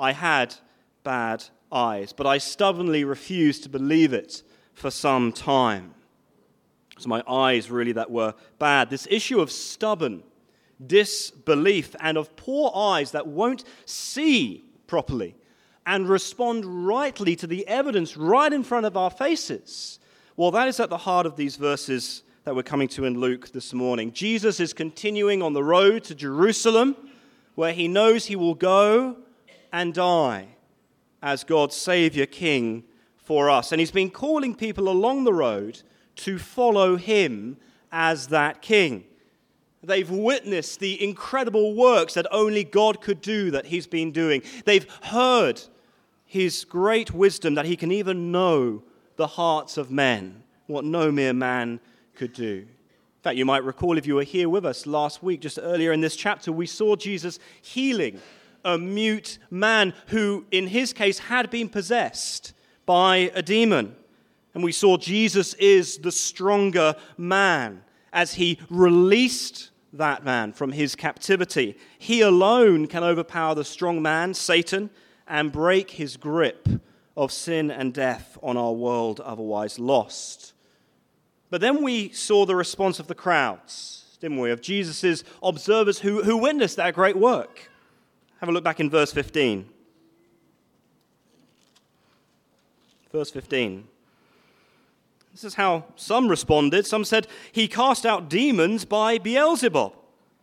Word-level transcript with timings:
I 0.00 0.12
had 0.12 0.54
bad 1.04 1.44
eyes, 1.70 2.12
but 2.12 2.26
I 2.26 2.38
stubbornly 2.38 3.04
refused 3.04 3.62
to 3.64 3.68
believe 3.68 4.12
it 4.12 4.42
for 4.74 4.90
some 4.90 5.30
time. 5.30 5.94
So 6.98 7.08
my 7.08 7.22
eyes 7.28 7.70
really 7.70 7.92
that 7.92 8.10
were 8.10 8.34
bad. 8.58 8.90
This 8.90 9.06
issue 9.10 9.40
of 9.40 9.50
stubborn 9.52 10.22
disbelief 10.84 11.94
and 12.00 12.16
of 12.16 12.34
poor 12.36 12.72
eyes 12.74 13.12
that 13.12 13.26
won't 13.26 13.64
see 13.84 14.64
properly 14.86 15.36
and 15.86 16.08
respond 16.08 16.86
rightly 16.86 17.36
to 17.36 17.46
the 17.46 17.66
evidence 17.68 18.16
right 18.16 18.52
in 18.52 18.62
front 18.62 18.86
of 18.86 18.96
our 18.96 19.10
faces. 19.10 19.98
Well, 20.36 20.50
that 20.52 20.68
is 20.68 20.80
at 20.80 20.90
the 20.90 20.98
heart 20.98 21.26
of 21.26 21.36
these 21.36 21.56
verses 21.56 22.22
that 22.44 22.54
we're 22.54 22.62
coming 22.62 22.88
to 22.88 23.04
in 23.04 23.18
Luke 23.18 23.52
this 23.52 23.74
morning. 23.74 24.12
Jesus 24.12 24.60
is 24.60 24.72
continuing 24.72 25.42
on 25.42 25.52
the 25.52 25.62
road 25.62 26.04
to 26.04 26.14
Jerusalem, 26.14 26.96
where 27.54 27.74
he 27.74 27.88
knows 27.88 28.26
he 28.26 28.36
will 28.36 28.54
go 28.54 29.16
and 29.72 29.94
die 29.94 30.48
as 31.22 31.44
God's 31.44 31.76
Savior 31.76 32.26
King 32.26 32.84
for 33.16 33.50
us. 33.50 33.72
And 33.72 33.80
he's 33.80 33.90
been 33.90 34.10
calling 34.10 34.54
people 34.54 34.88
along 34.88 35.24
the 35.24 35.32
road 35.32 35.82
to 36.16 36.38
follow 36.38 36.96
him 36.96 37.56
as 37.92 38.28
that 38.28 38.62
King. 38.62 39.04
They've 39.82 40.10
witnessed 40.10 40.80
the 40.80 41.02
incredible 41.02 41.74
works 41.74 42.14
that 42.14 42.26
only 42.30 42.64
God 42.64 43.00
could 43.00 43.22
do 43.22 43.50
that 43.52 43.66
he's 43.66 43.86
been 43.86 44.12
doing. 44.12 44.42
They've 44.64 44.86
heard 45.02 45.62
his 46.26 46.64
great 46.64 47.12
wisdom 47.12 47.54
that 47.54 47.64
he 47.64 47.76
can 47.76 47.90
even 47.90 48.30
know 48.30 48.82
the 49.16 49.26
hearts 49.26 49.76
of 49.76 49.90
men, 49.90 50.42
what 50.66 50.84
no 50.84 51.10
mere 51.10 51.32
man 51.32 51.80
could 52.14 52.32
do. 52.32 52.66
In 52.66 53.22
fact, 53.22 53.36
you 53.36 53.44
might 53.44 53.64
recall 53.64 53.98
if 53.98 54.06
you 54.06 54.14
were 54.14 54.22
here 54.22 54.48
with 54.48 54.64
us 54.64 54.86
last 54.86 55.22
week, 55.22 55.40
just 55.40 55.58
earlier 55.60 55.92
in 55.92 56.00
this 56.00 56.16
chapter, 56.16 56.52
we 56.52 56.66
saw 56.66 56.96
Jesus 56.96 57.38
healing 57.60 58.20
a 58.64 58.78
mute 58.78 59.38
man 59.50 59.94
who, 60.08 60.46
in 60.50 60.68
his 60.68 60.92
case, 60.92 61.18
had 61.18 61.50
been 61.50 61.68
possessed 61.68 62.52
by 62.86 63.30
a 63.34 63.42
demon. 63.42 63.94
And 64.54 64.64
we 64.64 64.72
saw 64.72 64.96
Jesus 64.96 65.54
is 65.54 65.98
the 65.98 66.12
stronger 66.12 66.96
man 67.16 67.82
as 68.12 68.34
he 68.34 68.58
released 68.68 69.70
that 69.92 70.24
man 70.24 70.52
from 70.52 70.72
his 70.72 70.94
captivity. 70.94 71.76
He 71.98 72.20
alone 72.20 72.86
can 72.86 73.04
overpower 73.04 73.54
the 73.54 73.64
strong 73.64 74.02
man, 74.02 74.34
Satan, 74.34 74.90
and 75.26 75.52
break 75.52 75.92
his 75.92 76.16
grip 76.16 76.68
of 77.16 77.32
sin 77.32 77.70
and 77.70 77.94
death 77.94 78.38
on 78.42 78.56
our 78.56 78.72
world 78.72 79.20
otherwise 79.20 79.78
lost. 79.78 80.52
But 81.50 81.60
then 81.60 81.82
we 81.82 82.10
saw 82.10 82.46
the 82.46 82.56
response 82.56 83.00
of 83.00 83.08
the 83.08 83.14
crowds, 83.14 84.16
didn't 84.20 84.38
we? 84.38 84.50
Of 84.50 84.60
Jesus' 84.60 85.24
observers 85.42 86.00
who, 86.00 86.22
who 86.22 86.36
witnessed 86.36 86.76
that 86.76 86.94
great 86.94 87.16
work. 87.16 87.69
Have 88.40 88.48
a 88.48 88.52
look 88.52 88.64
back 88.64 88.80
in 88.80 88.88
verse 88.88 89.12
15. 89.12 89.68
Verse 93.12 93.30
15. 93.30 93.86
This 95.32 95.44
is 95.44 95.54
how 95.54 95.84
some 95.94 96.26
responded. 96.26 96.86
Some 96.86 97.04
said, 97.04 97.26
He 97.52 97.68
cast 97.68 98.06
out 98.06 98.30
demons 98.30 98.86
by 98.86 99.18
Beelzebub, 99.18 99.92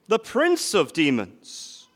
the 0.08 0.20
prince 0.20 0.76
of 0.76 0.94
demons. 0.94 1.88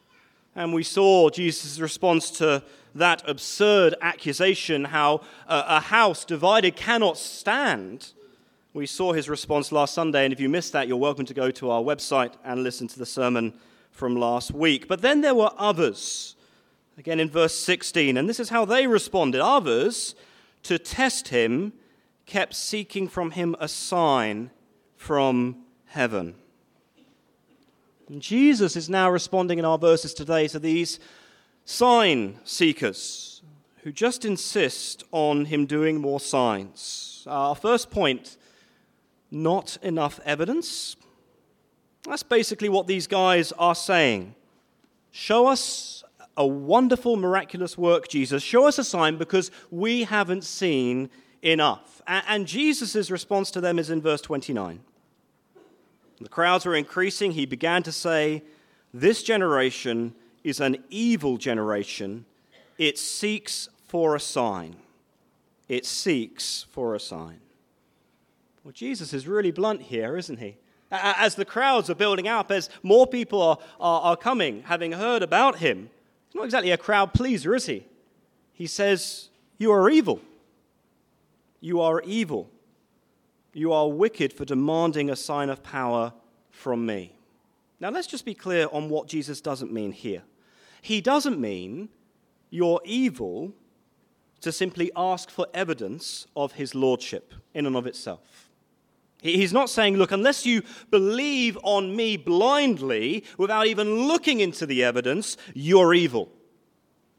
And 0.56 0.74
we 0.74 0.82
saw 0.82 1.30
Jesus' 1.30 1.80
response 1.80 2.32
to 2.32 2.64
that 2.96 3.22
absurd 3.30 3.94
accusation 4.02 4.86
how 4.86 5.22
a 5.48 5.80
house 5.80 6.26
divided 6.26 6.76
cannot 6.76 7.20
stand. 7.20 8.12
We 8.74 8.88
saw 8.88 9.14
his 9.14 9.30
response 9.30 9.72
last 9.72 9.94
Sunday, 9.94 10.24
and 10.24 10.34
if 10.34 10.40
you 10.40 10.50
missed 10.50 10.74
that, 10.74 10.88
you're 10.88 10.98
welcome 10.98 11.26
to 11.28 11.34
go 11.36 11.52
to 11.52 11.70
our 11.70 11.84
website 11.84 12.34
and 12.44 12.64
listen 12.64 12.88
to 12.88 12.98
the 12.98 13.06
sermon 13.06 13.54
from 13.92 14.16
last 14.16 14.52
week. 14.52 14.88
But 14.88 15.02
then 15.02 15.22
there 15.22 15.36
were 15.36 15.52
others, 15.58 16.36
again 16.98 17.20
in 17.20 17.30
verse 17.30 17.56
16, 17.56 18.18
and 18.18 18.28
this 18.28 18.40
is 18.40 18.50
how 18.50 18.66
they 18.66 18.88
responded. 18.88 19.42
Others, 19.42 20.16
to 20.64 20.80
test 20.80 21.28
him, 21.30 21.74
kept 22.26 22.56
seeking 22.56 23.08
from 23.08 23.32
him 23.32 23.56
a 23.60 23.68
sign 23.68 24.52
from 24.96 25.58
heaven. 25.86 26.36
And 28.08 28.22
Jesus 28.22 28.76
is 28.76 28.90
now 28.90 29.10
responding 29.10 29.60
in 29.60 29.66
our 29.66 29.78
verses 29.78 30.14
today 30.14 30.48
to 30.50 30.60
these 30.60 31.00
sign 31.66 32.40
seekers 32.44 33.42
who 33.84 33.92
just 33.92 34.26
insist 34.26 35.04
on 35.12 35.46
him 35.46 35.66
doing 35.66 36.00
more 36.00 36.20
signs. 36.20 37.24
Our 37.28 37.56
first 37.56 37.90
point 37.90 38.38
not 39.32 39.78
enough 39.82 40.20
evidence. 40.26 40.98
That's 42.04 42.24
basically 42.24 42.70
what 42.70 42.88
these 42.88 43.08
guys 43.08 43.52
are 43.54 43.76
saying. 43.76 44.36
Show 45.12 45.48
us 45.48 46.04
a 46.38 46.46
wonderful, 46.46 47.18
miraculous 47.18 47.78
work, 47.78 48.08
Jesus. 48.08 48.42
Show 48.42 48.68
us 48.68 48.80
a 48.80 48.84
sign 48.84 49.18
because 49.18 49.52
we 49.70 50.04
haven't 50.04 50.44
seen 50.44 51.10
enough. 51.42 52.02
And 52.08 52.48
Jesus' 52.48 53.12
response 53.12 53.52
to 53.52 53.62
them 53.62 53.78
is 53.78 53.90
in 53.90 54.02
verse 54.02 54.22
29. 54.22 54.82
The 56.20 56.30
crowds 56.30 56.66
were 56.66 56.76
increasing. 56.76 57.32
He 57.32 57.46
began 57.46 57.84
to 57.84 57.92
say, 57.92 58.44
This 58.94 59.24
generation 59.24 60.14
is 60.44 60.60
an 60.60 60.84
evil 60.90 61.38
generation. 61.38 62.26
It 62.78 62.98
seeks 62.98 63.70
for 63.88 64.16
a 64.16 64.20
sign. 64.20 64.76
It 65.68 65.86
seeks 65.86 66.66
for 66.72 66.96
a 66.96 67.00
sign. 67.00 67.40
Well, 68.64 68.72
Jesus 68.72 69.14
is 69.14 69.28
really 69.28 69.52
blunt 69.52 69.84
here, 69.84 70.18
isn't 70.18 70.38
he? 70.38 70.58
As 70.92 71.36
the 71.36 71.46
crowds 71.46 71.90
are 71.90 71.96
building 71.96 72.28
up, 72.28 72.52
as 72.52 72.70
more 72.84 73.08
people 73.08 73.42
are, 73.42 73.58
are, 73.80 74.02
are 74.02 74.18
coming, 74.18 74.64
having 74.64 74.92
heard 74.92 75.24
about 75.24 75.60
him, 75.60 75.90
he's 76.28 76.36
not 76.36 76.46
exactly 76.46 76.72
a 76.72 76.78
crowd 76.78 77.14
pleaser, 77.14 77.56
is 77.56 77.66
he? 77.66 77.86
He 78.54 78.68
says, 78.68 79.30
You 79.58 79.72
are 79.72 79.90
evil. 79.90 80.22
You 81.62 81.80
are 81.80 82.02
evil. 82.02 82.50
You 83.54 83.72
are 83.72 83.90
wicked 83.90 84.34
for 84.34 84.46
demanding 84.46 85.10
a 85.10 85.16
sign 85.16 85.50
of 85.50 85.64
power 85.64 86.14
from 86.50 86.86
me. 86.86 87.14
Now, 87.80 87.90
let's 87.90 88.08
just 88.08 88.26
be 88.26 88.34
clear 88.34 88.68
on 88.72 88.90
what 88.90 89.08
Jesus 89.08 89.42
doesn't 89.42 89.72
mean 89.72 89.92
here. 89.92 90.24
He 90.82 91.02
doesn't 91.02 91.40
mean 91.40 91.90
you're 92.50 92.82
evil 92.84 93.54
to 94.42 94.52
simply 94.52 94.92
ask 94.96 95.30
for 95.30 95.48
evidence 95.54 96.28
of 96.36 96.54
his 96.54 96.76
lordship 96.76 97.34
in 97.54 97.66
and 97.66 97.76
of 97.76 97.88
itself. 97.88 98.51
He's 99.22 99.54
not 99.54 99.70
saying, 99.70 99.98
look, 99.98 100.12
unless 100.12 100.48
you 100.48 100.64
believe 100.90 101.58
on 101.62 101.96
me 101.96 102.18
blindly 102.18 103.24
without 103.38 103.68
even 103.68 104.08
looking 104.08 104.40
into 104.40 104.66
the 104.66 104.84
evidence, 104.84 105.38
you're 105.54 105.94
evil. 105.94 106.30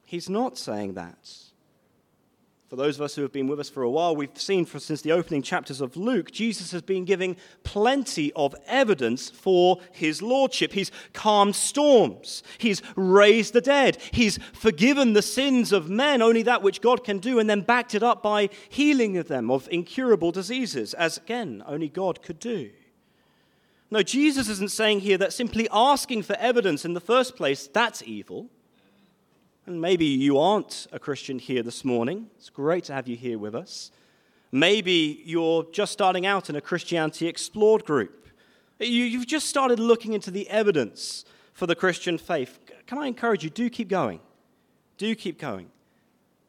He's 0.04 0.28
not 0.28 0.58
saying 0.58 0.94
that. 0.94 1.30
For 2.72 2.76
those 2.76 2.96
of 2.96 3.02
us 3.02 3.14
who 3.14 3.20
have 3.20 3.34
been 3.34 3.48
with 3.48 3.60
us 3.60 3.68
for 3.68 3.82
a 3.82 3.90
while, 3.90 4.16
we've 4.16 4.30
seen 4.34 4.64
for, 4.64 4.80
since 4.80 5.02
the 5.02 5.12
opening 5.12 5.42
chapters 5.42 5.82
of 5.82 5.94
Luke, 5.94 6.30
Jesus 6.30 6.72
has 6.72 6.80
been 6.80 7.04
giving 7.04 7.36
plenty 7.64 8.32
of 8.32 8.54
evidence 8.66 9.28
for 9.28 9.78
his 9.92 10.22
lordship. 10.22 10.72
He's 10.72 10.90
calmed 11.12 11.54
storms, 11.54 12.42
he's 12.56 12.80
raised 12.96 13.52
the 13.52 13.60
dead, 13.60 13.98
he's 14.10 14.38
forgiven 14.54 15.12
the 15.12 15.20
sins 15.20 15.70
of 15.70 15.90
men, 15.90 16.22
only 16.22 16.42
that 16.44 16.62
which 16.62 16.80
God 16.80 17.04
can 17.04 17.18
do, 17.18 17.38
and 17.38 17.50
then 17.50 17.60
backed 17.60 17.94
it 17.94 18.02
up 18.02 18.22
by 18.22 18.48
healing 18.70 19.18
of 19.18 19.28
them 19.28 19.50
of 19.50 19.68
incurable 19.70 20.32
diseases, 20.32 20.94
as 20.94 21.18
again, 21.18 21.62
only 21.66 21.90
God 21.90 22.22
could 22.22 22.38
do. 22.38 22.70
No, 23.90 24.02
Jesus 24.02 24.48
isn't 24.48 24.70
saying 24.70 25.00
here 25.00 25.18
that 25.18 25.34
simply 25.34 25.68
asking 25.70 26.22
for 26.22 26.36
evidence 26.36 26.86
in 26.86 26.94
the 26.94 27.00
first 27.00 27.36
place, 27.36 27.66
that's 27.66 28.02
evil. 28.04 28.48
And 29.72 29.80
maybe 29.80 30.04
you 30.04 30.38
aren't 30.38 30.86
a 30.92 30.98
Christian 30.98 31.38
here 31.38 31.62
this 31.62 31.82
morning. 31.82 32.28
It's 32.36 32.50
great 32.50 32.84
to 32.84 32.92
have 32.92 33.08
you 33.08 33.16
here 33.16 33.38
with 33.38 33.54
us. 33.54 33.90
Maybe 34.52 35.22
you're 35.24 35.64
just 35.72 35.92
starting 35.94 36.26
out 36.26 36.50
in 36.50 36.56
a 36.56 36.60
Christianity 36.60 37.26
Explored 37.26 37.86
group. 37.86 38.28
You've 38.78 39.26
just 39.26 39.46
started 39.46 39.80
looking 39.80 40.12
into 40.12 40.30
the 40.30 40.46
evidence 40.50 41.24
for 41.54 41.66
the 41.66 41.74
Christian 41.74 42.18
faith. 42.18 42.60
Can 42.86 42.98
I 42.98 43.06
encourage 43.06 43.44
you? 43.44 43.48
Do 43.48 43.70
keep 43.70 43.88
going. 43.88 44.20
Do 44.98 45.14
keep 45.14 45.38
going. 45.38 45.70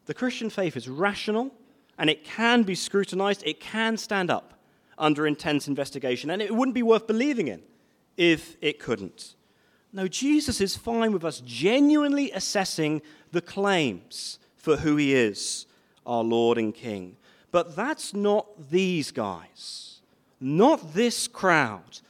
The 0.04 0.12
Christian 0.12 0.50
faith 0.50 0.76
is 0.76 0.86
rational 0.86 1.50
and 1.96 2.10
it 2.10 2.24
can 2.24 2.62
be 2.62 2.74
scrutinized, 2.74 3.42
it 3.46 3.58
can 3.58 3.96
stand 3.96 4.30
up 4.30 4.52
under 4.98 5.26
intense 5.26 5.66
investigation, 5.66 6.28
and 6.28 6.42
it 6.42 6.54
wouldn't 6.54 6.74
be 6.74 6.82
worth 6.82 7.06
believing 7.06 7.48
in 7.48 7.62
if 8.18 8.58
it 8.60 8.78
couldn't. 8.78 9.34
No, 9.94 10.08
Jesus 10.08 10.60
is 10.60 10.76
fine 10.76 11.12
with 11.12 11.24
us 11.24 11.40
genuinely 11.46 12.32
assessing 12.32 13.00
the 13.30 13.40
claims 13.40 14.40
for 14.56 14.78
who 14.78 14.96
he 14.96 15.14
is, 15.14 15.66
our 16.04 16.24
Lord 16.24 16.58
and 16.58 16.74
King. 16.74 17.16
But 17.52 17.76
that's 17.76 18.12
not 18.12 18.72
these 18.72 19.12
guys, 19.12 20.00
not 20.40 20.94
this 20.94 21.28
crowd. 21.28 22.00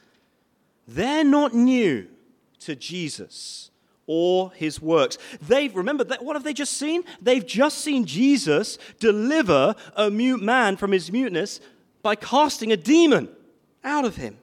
They're 0.87 1.23
not 1.23 1.53
new 1.53 2.07
to 2.61 2.75
Jesus 2.75 3.69
or 4.07 4.51
his 4.53 4.81
works. 4.81 5.19
They've, 5.39 5.75
remember, 5.75 6.05
what 6.21 6.35
have 6.35 6.43
they 6.43 6.53
just 6.53 6.73
seen? 6.73 7.03
They've 7.21 7.45
just 7.45 7.79
seen 7.79 8.05
Jesus 8.05 8.79
deliver 8.99 9.75
a 9.95 10.09
mute 10.09 10.41
man 10.41 10.75
from 10.75 10.91
his 10.91 11.11
muteness 11.11 11.59
by 12.01 12.15
casting 12.15 12.71
a 12.71 12.77
demon 12.77 13.29
out 13.83 14.05
of 14.05 14.15
him. 14.15 14.37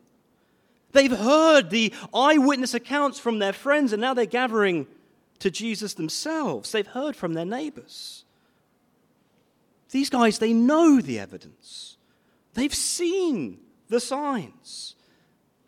They've 0.93 1.17
heard 1.17 1.71
the 1.71 1.93
eyewitness 2.15 2.75
accounts 2.75 3.19
from 3.19 3.39
their 3.39 3.53
friends, 3.53 3.93
and 3.93 4.01
now 4.01 4.15
they're 4.15 4.27
gathering 4.27 4.87
to 5.39 5.51
Jesus 5.51 5.95
themselves. 5.95 6.73
They've 6.73 6.87
heard 6.87 7.17
from 7.17 7.35
their 7.35 7.45
neighbors. 7.45 8.25
These 9.91 10.11
guys, 10.11 10.39
they 10.39 10.53
know 10.53 11.01
the 11.01 11.19
evidence, 11.19 11.97
they've 12.55 12.75
seen 12.75 13.59
the 13.89 14.01
signs. 14.01 14.97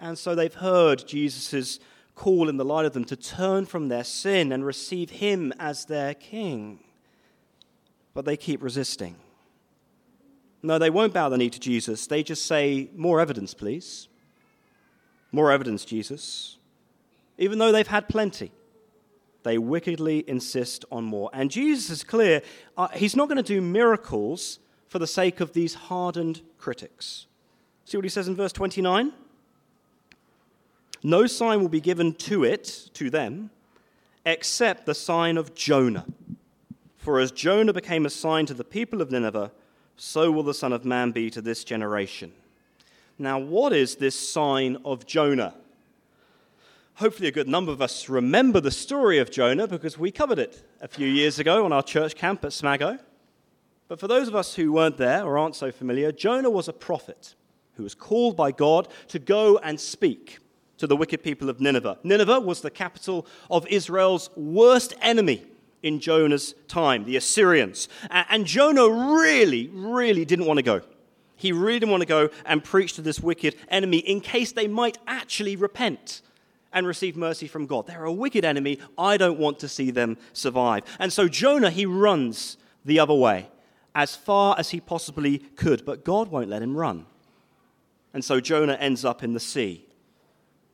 And 0.01 0.19
so 0.19 0.35
they've 0.35 0.53
heard 0.53 1.07
Jesus' 1.07 1.79
call 2.15 2.49
in 2.49 2.57
the 2.57 2.65
light 2.65 2.85
of 2.85 2.93
them 2.93 3.05
to 3.07 3.17
turn 3.17 3.65
from 3.65 3.89
their 3.89 4.05
sin 4.05 4.53
and 4.53 4.65
receive 4.65 5.09
him 5.09 5.53
as 5.59 5.87
their 5.87 6.15
king. 6.15 6.81
But 8.13 8.25
they 8.25 8.37
keep 8.37 8.63
resisting. 8.63 9.17
No, 10.63 10.79
they 10.79 10.91
won't 10.91 11.15
bow 11.15 11.29
the 11.29 11.39
knee 11.39 11.51
to 11.51 11.61
Jesus. 11.61 12.07
They 12.07 12.23
just 12.23 12.47
say, 12.47 12.91
More 12.95 13.21
evidence, 13.21 13.55
please. 13.55 14.09
More 15.35 15.51
evidence, 15.51 15.85
Jesus. 15.85 16.59
Even 17.39 17.59
though 17.59 17.73
they've 17.73 17.89
had 17.89 18.09
plenty, 18.09 18.53
they 19.43 19.59
wickedly 19.59 20.23
insist 20.29 20.85
on 20.93 21.03
more. 21.03 21.29
And 21.33 21.51
Jesus 21.51 21.91
is 21.91 22.05
clear, 22.05 22.41
uh, 22.79 22.87
he's 22.95 23.17
not 23.17 23.27
going 23.27 23.39
to 23.39 23.43
do 23.43 23.61
miracles 23.61 24.61
for 24.87 25.01
the 25.01 25.09
sake 25.09 25.41
of 25.41 25.53
these 25.53 25.75
hardened 25.75 26.43
critics. 26.57 27.27
See 27.85 27.97
what 27.97 28.05
he 28.05 28.11
says 28.11 28.29
in 28.29 28.37
verse 28.37 28.53
29? 28.53 29.13
No 31.03 31.27
sign 31.27 31.61
will 31.61 31.69
be 31.69 31.81
given 31.81 32.15
to 32.15 32.45
it, 32.45 32.91
to 32.95 33.11
them, 33.11 33.51
except 34.25 34.87
the 34.87 34.95
sign 34.95 35.37
of 35.37 35.53
Jonah. 35.57 36.07
For 36.97 37.19
as 37.19 37.33
Jonah 37.33 37.73
became 37.73 38.07
a 38.07 38.11
sign 38.11 38.47
to 38.47 38.55
the 38.55 38.63
people 38.63 39.03
of 39.03 39.11
Nineveh, 39.11 39.51
so 39.97 40.31
will 40.31 40.45
the 40.45 40.55
Son 40.55 40.73
of 40.73 40.85
Man 40.85 41.11
be 41.11 41.29
to 41.31 41.43
this 41.43 41.65
generation. 41.65 42.35
Now, 43.19 43.39
what 43.39 43.73
is 43.73 43.97
this 43.97 44.19
sign 44.19 44.79
of 44.85 45.07
Jonah? 45.07 45.55
Hopefully, 46.97 47.29
a 47.29 47.33
good 47.33 47.49
number 47.49 47.73
of 47.73 47.83
us 47.83 48.09
remember 48.09 48.61
the 48.61 48.71
story 48.71 49.19
of 49.19 49.31
Jonah 49.31 49.67
because 49.67 49.99
we 49.99 50.11
covered 50.11 50.39
it 50.39 50.65
a 50.81 50.89
few 50.89 51.07
years 51.07 51.39
ago 51.39 51.65
on 51.65 51.73
our 51.73 51.83
church 51.83 52.15
camp 52.15 52.45
at 52.45 52.51
Smago. 52.51 52.99
But 53.89 54.01
for 54.01 54.09
those 54.09 54.29
of 54.29 54.35
us 54.35 54.55
who 54.55 54.73
weren't 54.73 54.97
there 54.97 55.25
or 55.25 55.39
aren't 55.39 55.57
so 55.57 55.71
familiar, 55.71 56.11
Jonah 56.13 56.51
was 56.51 56.69
a 56.69 56.73
prophet 56.73 57.35
who 57.75 57.83
was 57.83 57.95
called 57.95 58.37
by 58.37 58.53
God 58.53 58.89
to 59.09 59.19
go 59.19 59.59
and 59.59 59.79
speak 59.81 60.39
to 60.79 60.87
the 60.87 60.97
wicked 60.97 61.23
people 61.23 61.49
of 61.49 61.61
Nineveh. 61.61 61.99
Nineveh 62.03 62.41
was 62.41 62.61
the 62.61 62.71
capital 62.71 63.27
of 63.51 63.67
Israel's 63.69 64.31
worst 64.37 64.95
enemy 65.01 65.45
in 65.83 66.01
Jonah's 66.01 66.55
time, 66.67 67.05
the 67.05 67.17
Assyrians. 67.17 67.89
And 68.11 68.47
Jonah 68.47 68.89
really, 68.89 69.69
really 69.69 70.25
didn't 70.25 70.47
want 70.47 70.59
to 70.59 70.63
go. 70.63 70.81
He 71.37 71.53
really 71.53 71.81
didn't 71.81 71.91
want 71.91 72.03
to 72.03 72.07
go 72.07 72.31
and 72.47 72.63
preach 72.63 72.95
to 72.95 73.03
this 73.03 73.21
wicked 73.21 73.57
enemy 73.69 73.99
in 73.99 74.21
case 74.21 74.53
they 74.53 74.69
might 74.69 74.99
actually 75.07 75.57
repent 75.57 76.23
and 76.73 76.87
receive 76.87 77.17
mercy 77.17 77.47
from 77.47 77.67
God. 77.67 77.87
They're 77.87 78.05
a 78.05 78.13
wicked 78.13 78.45
enemy. 78.45 78.79
I 78.99 79.17
don't 79.17 79.39
want 79.39 79.59
to 79.61 79.69
see 79.69 79.91
them 79.91 80.19
survive. 80.33 80.85
And 80.99 81.13
so 81.13 81.29
Jonah, 81.29 81.71
he 81.71 81.87
runs 81.87 82.57
the 82.85 82.99
other 82.99 83.15
way 83.15 83.49
as 83.95 84.17
far 84.17 84.57
as 84.59 84.71
he 84.71 84.81
possibly 84.81 85.39
could, 85.39 85.85
but 85.85 86.05
God 86.05 86.29
won't 86.29 86.51
let 86.51 86.63
him 86.63 86.77
run. 86.77 87.07
And 88.13 88.25
so 88.25 88.41
Jonah 88.41 88.75
ends 88.75 89.05
up 89.05 89.23
in 89.23 89.33
the 89.35 89.41
sea. 89.41 89.87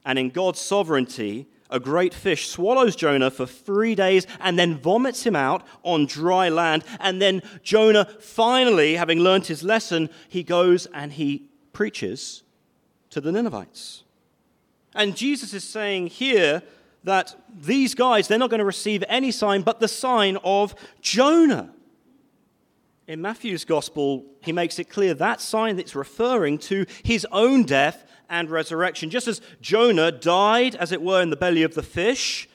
And 0.05 0.19
in 0.19 0.31
God's 0.31 0.61
sovereignty, 0.61 1.47
a 1.71 1.81
great 1.81 2.13
fish 2.13 2.49
swallows 2.49 2.97
Jonah 2.97 3.31
for 3.31 3.47
three 3.47 3.95
days 3.95 4.27
and 4.41 4.59
then 4.59 4.77
vomits 4.77 5.25
him 5.25 5.37
out 5.37 5.67
on 5.83 6.07
dry 6.07 6.49
land. 6.49 6.85
And 6.99 7.21
then 7.21 7.43
Jonah, 7.63 8.07
finally, 8.21 8.97
having 8.97 9.21
learnt 9.21 9.47
his 9.47 9.63
lesson, 9.63 10.11
he 10.29 10.43
goes 10.43 10.87
and 10.93 11.13
he 11.13 11.49
preaches 11.73 12.43
to 13.11 13.21
the 13.21 13.33
Ninevites. 13.33 14.05
And 14.95 15.17
Jesus 15.17 15.55
is 15.55 15.65
saying 15.65 16.09
here 16.09 16.63
that 17.05 17.35
these 17.55 17.95
guys, 17.95 18.29
they're 18.29 18.39
not 18.39 18.51
going 18.51 18.59
to 18.59 18.65
receive 18.65 19.05
any 19.09 19.31
sign 19.31 19.63
but 19.63 19.81
the 19.81 19.89
sign 19.89 20.37
of 20.45 20.75
Jonah. 21.01 21.73
In 23.11 23.21
Matthew's 23.21 23.65
gospel, 23.65 24.25
he 24.41 24.53
makes 24.53 24.79
it 24.79 24.89
clear 24.89 25.15
that 25.15 25.41
sign 25.41 25.75
that's 25.75 25.97
referring 25.97 26.59
to 26.59 26.87
his 27.03 27.27
own 27.33 27.65
death 27.65 28.05
and 28.29 28.49
resurrection. 28.49 29.11
Just 29.11 29.27
as 29.27 29.41
Jonah 29.61 30.13
died, 30.13 30.77
as 30.77 30.93
it 30.93 31.03
were, 31.03 31.21
in 31.21 31.31
the 31.31 31.37
belly 31.37 31.65
of 31.65 31.75
the 31.75 31.83
fish, 31.83 32.49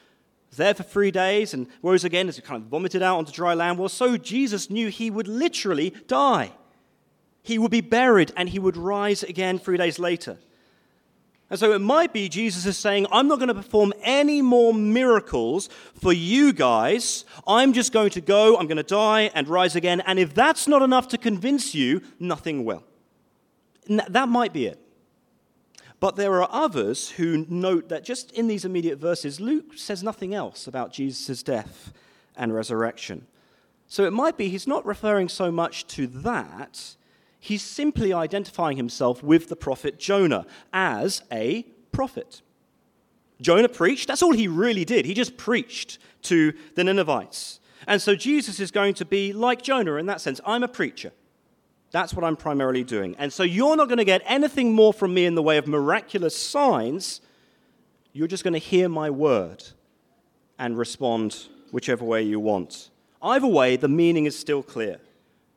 there 0.56 0.74
for 0.74 0.84
three 0.84 1.12
days 1.12 1.54
and 1.54 1.68
rose 1.82 2.06
again 2.06 2.30
as 2.30 2.38
he 2.38 2.42
kind 2.42 2.64
of 2.64 2.70
vomited 2.70 3.04
out 3.04 3.18
onto 3.18 3.34
dry 3.34 3.54
land, 3.54 3.78
well, 3.78 3.90
so 3.90 4.16
Jesus 4.16 4.70
knew 4.70 4.88
he 4.88 5.12
would 5.12 5.28
literally 5.28 5.94
die. 6.08 6.54
He 7.44 7.58
would 7.60 7.70
be 7.72 7.82
buried 7.82 8.32
and 8.38 8.48
he 8.48 8.58
would 8.58 8.78
rise 8.78 9.24
again 9.24 9.60
three 9.60 9.76
days 9.76 10.00
later. 10.00 10.38
And 11.50 11.60
so 11.60 11.74
it 11.74 11.80
might 11.80 12.12
be 12.12 12.28
Jesus 12.28 12.66
is 12.66 12.78
saying, 12.78 13.06
I'm 13.12 13.28
not 13.28 13.38
going 13.38 13.50
to 13.50 13.54
perform 13.54 13.94
any 14.02 14.42
more 14.42 14.74
miracles 14.74 15.70
for 16.02 16.12
you 16.12 16.52
guys. 16.54 17.24
I'm 17.46 17.72
just 17.72 17.92
going 17.92 18.10
to 18.12 18.22
go, 18.22 18.58
I'm 18.58 18.66
going 18.66 18.78
to 18.78 18.84
die 18.84 19.30
and 19.36 19.48
rise 19.48 19.76
again. 19.76 20.02
And 20.02 20.18
if 20.18 20.34
that's 20.34 20.68
not 20.68 20.82
enough 20.82 21.08
to 21.10 21.18
convince 21.18 21.76
you, 21.76 22.02
nothing 22.20 22.66
will. 22.66 22.84
That 23.88 24.28
might 24.28 24.54
be 24.54 24.66
it. 24.66 24.80
But 26.00 26.16
there 26.16 26.42
are 26.42 26.50
others 26.52 27.12
who 27.12 27.46
note 27.48 27.90
that 27.90 28.04
just 28.04 28.32
in 28.32 28.48
these 28.48 28.66
immediate 28.66 28.98
verses, 28.98 29.40
Luke 29.40 29.78
says 29.78 30.04
nothing 30.04 30.34
else 30.34 30.68
about 30.68 30.92
Jesus' 30.92 31.44
death 31.44 31.94
and 32.36 32.54
resurrection. 32.54 33.28
So 33.88 34.06
it 34.06 34.14
might 34.14 34.36
be 34.36 34.50
he's 34.50 34.68
not 34.68 34.86
referring 34.86 35.30
so 35.30 35.52
much 35.52 35.86
to 35.88 36.08
that, 36.08 36.96
he's 37.46 37.62
simply 37.62 38.12
identifying 38.12 38.76
himself 38.76 39.22
with 39.22 39.50
the 39.50 39.56
prophet 39.56 40.00
Jonah 40.00 40.48
as 40.74 41.22
a 41.32 41.64
prophet. 41.92 42.42
Jonah 43.40 43.70
preached, 43.70 44.08
that's 44.08 44.24
all 44.24 44.34
he 44.34 44.48
really 44.48 44.84
did. 44.84 45.06
He 45.06 45.14
just 45.14 45.38
preached 45.38 46.00
to 46.24 46.54
the 46.74 46.84
Ninevites. 46.84 47.60
And 47.88 48.02
so 48.02 48.16
Jesus 48.16 48.60
is 48.60 48.72
going 48.72 48.96
to 48.96 49.06
be 49.06 49.32
like 49.32 49.62
Jonah 49.62 49.96
in 49.96 50.08
that 50.08 50.22
sense. 50.22 50.42
I'm 50.44 50.64
a 50.64 50.68
preacher. 50.68 51.12
That's 51.92 52.16
what 52.16 52.26
I'm 52.26 52.36
primarily 52.36 52.84
doing. 52.84 53.16
And 53.20 53.32
so 53.32 53.44
you're 53.44 53.76
not 53.76 53.90
going 53.90 54.00
to 54.00 54.06
get 54.06 54.24
anything 54.26 54.74
more 54.74 54.92
from 54.92 55.14
me 55.14 55.26
in 55.26 55.36
the 55.36 55.44
way 55.44 55.58
of 55.58 55.68
miraculous 55.68 56.36
signs. 56.36 57.22
You're 58.12 58.28
just 58.28 58.44
going 58.44 58.54
to 58.54 58.60
hear 58.60 58.90
my 58.90 59.12
word 59.12 59.64
and 60.58 60.78
respond 60.78 61.48
whichever 61.72 62.04
way 62.04 62.24
you 62.24 62.40
want. 62.40 62.90
Either 63.22 63.48
way, 63.48 63.76
the 63.76 63.88
meaning 63.88 64.26
is 64.26 64.38
still 64.38 64.64
clear. 64.64 65.00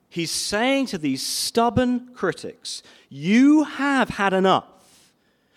He's 0.09 0.31
saying 0.31 0.87
to 0.87 0.99
these 0.99 1.25
stubborn 1.25 2.15
critics, 2.15 2.83
You 3.09 3.65
have 3.65 4.11
had 4.11 4.33
enough. 4.33 4.65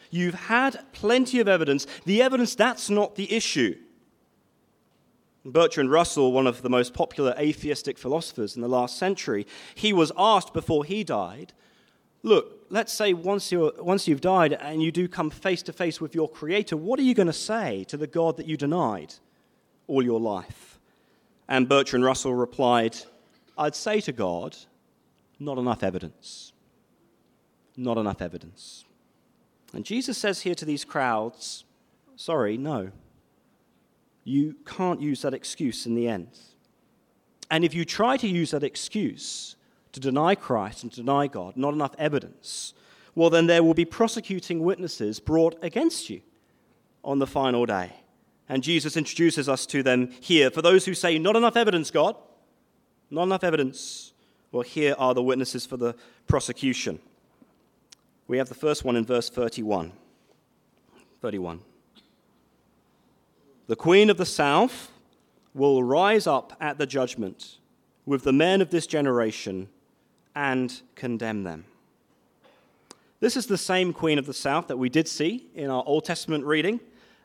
You've 0.09 0.36
had 0.36 0.80
plenty 0.92 1.39
of 1.39 1.48
evidence. 1.48 1.88
The 2.06 2.21
evidence, 2.21 2.53
that's 2.53 2.89
not 2.89 3.15
the 3.15 3.33
issue. 3.33 3.77
Bertrand 5.45 5.89
Russell, 5.89 6.33
one 6.33 6.45
of 6.48 6.62
the 6.62 6.69
most 6.69 6.94
popular 6.94 7.33
atheistic 7.39 7.98
philosophers 7.98 8.56
in 8.56 8.62
the 8.62 8.68
last 8.68 8.98
century, 8.98 9.48
he 9.74 9.93
was 9.93 10.12
asked 10.17 10.53
before 10.53 10.84
he 10.84 11.03
died, 11.03 11.53
Look, 12.24 12.67
let's 12.70 12.93
say 12.93 13.13
once, 13.13 13.51
you're, 13.51 13.72
once 13.79 14.08
you've 14.08 14.22
died 14.22 14.53
and 14.53 14.84
you 14.84 14.91
do 14.91 15.08
come 15.08 15.31
face 15.31 15.63
to 15.63 15.74
face 15.74 16.00
with 16.00 16.13
your 16.13 16.29
Creator, 16.29 16.77
what 16.77 17.00
are 17.00 17.03
you 17.03 17.15
going 17.15 17.27
to 17.27 17.34
say 17.34 17.84
to 17.86 17.98
the 17.98 18.05
God 18.05 18.38
that 18.38 18.46
you 18.46 18.58
denied 18.58 19.15
all 19.88 20.03
your 20.03 20.20
life? 20.20 20.79
And 21.48 21.67
Bertrand 21.67 22.05
Russell 22.05 22.36
replied, 22.36 22.98
I'd 23.62 23.75
say 23.75 24.01
to 24.01 24.12
God, 24.12 24.58
not 25.39 25.58
enough 25.58 25.84
evidence. 25.84 26.51
Not 27.77 27.98
enough 27.98 28.22
evidence. 28.22 28.84
And 29.74 29.86
Jesus 29.86 30.18
says 30.18 30.41
here 30.41 30.56
to 30.56 30.65
these 30.65 30.84
crowds, 30.84 31.63
sorry, 32.15 32.58
no 32.58 32.91
you 34.24 34.56
can't 34.65 35.01
use 35.01 35.22
that 35.24 35.34
excuse 35.34 35.86
in 35.86 35.96
the 35.96 36.08
end. 36.08 36.30
And 37.50 37.65
if 37.65 37.74
you 37.74 37.86
try 37.86 38.18
to 38.18 38.27
use 38.27 38.51
that 38.51 38.63
excuse 38.63 39.56
to 39.91 40.00
deny 40.00 40.36
Christ 40.36 40.84
and 40.84 40.91
deny 40.91 41.27
God, 41.27 41.58
not 41.58 41.74
enough 41.74 41.96
evidence, 41.98 42.74
well, 43.15 43.30
then 43.30 43.48
there 43.48 43.63
will 43.63 43.74
be 43.74 43.86
prosecuting 43.86 44.62
witnesses 44.62 45.20
brought 45.20 45.58
against 45.62 46.10
you 46.10 46.22
on 47.03 47.20
the 47.20 47.27
final 47.27 47.65
day. 47.65 47.91
And 48.48 48.63
Jesus 48.63 48.96
introduces 48.96 49.50
us 49.50 49.65
to 49.68 49.84
them 49.84 50.12
here. 50.22 50.50
For 50.50 50.62
those 50.62 50.86
who 50.86 50.94
say, 50.94 51.18
Not 51.18 51.36
enough 51.36 51.58
evidence, 51.58 51.91
God, 51.91 52.15
not 53.12 53.24
enough 53.24 53.44
evidence, 53.44 54.13
well, 54.51 54.63
here 54.63 54.96
are 54.98 55.13
the 55.13 55.22
witnesses 55.22 55.65
for 55.65 55.77
the 55.77 55.96
prosecution. 56.27 57.00
We 58.27 58.38
have 58.38 58.50
the 58.50 58.56
first 58.56 58.84
one 58.84 58.96
in 58.96 59.06
verse 59.06 59.30
31. 59.30 59.91
31. 61.22 61.60
The 63.68 63.75
queen 63.75 64.10
of 64.10 64.18
the 64.18 64.25
south 64.25 64.91
will 65.53 65.84
rise 65.84 66.27
up 66.27 66.56
at 66.60 66.77
the 66.77 66.86
judgment 66.86 67.58
with 68.06 68.24
the 68.24 68.34
men 68.34 68.62
of 68.62 68.70
this 68.70 68.88
generation 68.88 69.70
and 70.36 70.82
condemn 70.96 71.44
them. 71.44 71.65
This 73.20 73.38
is 73.38 73.46
the 73.46 73.58
same 73.58 73.94
queen 73.94 74.18
of 74.18 74.25
the 74.25 74.34
south 74.34 74.68
that 74.68 74.77
we 74.77 74.89
did 74.89 75.08
see 75.08 75.48
in 75.53 75.70
our 75.70 75.84
Old 75.86 76.06
Testament 76.06 76.44
reading, 76.44 76.80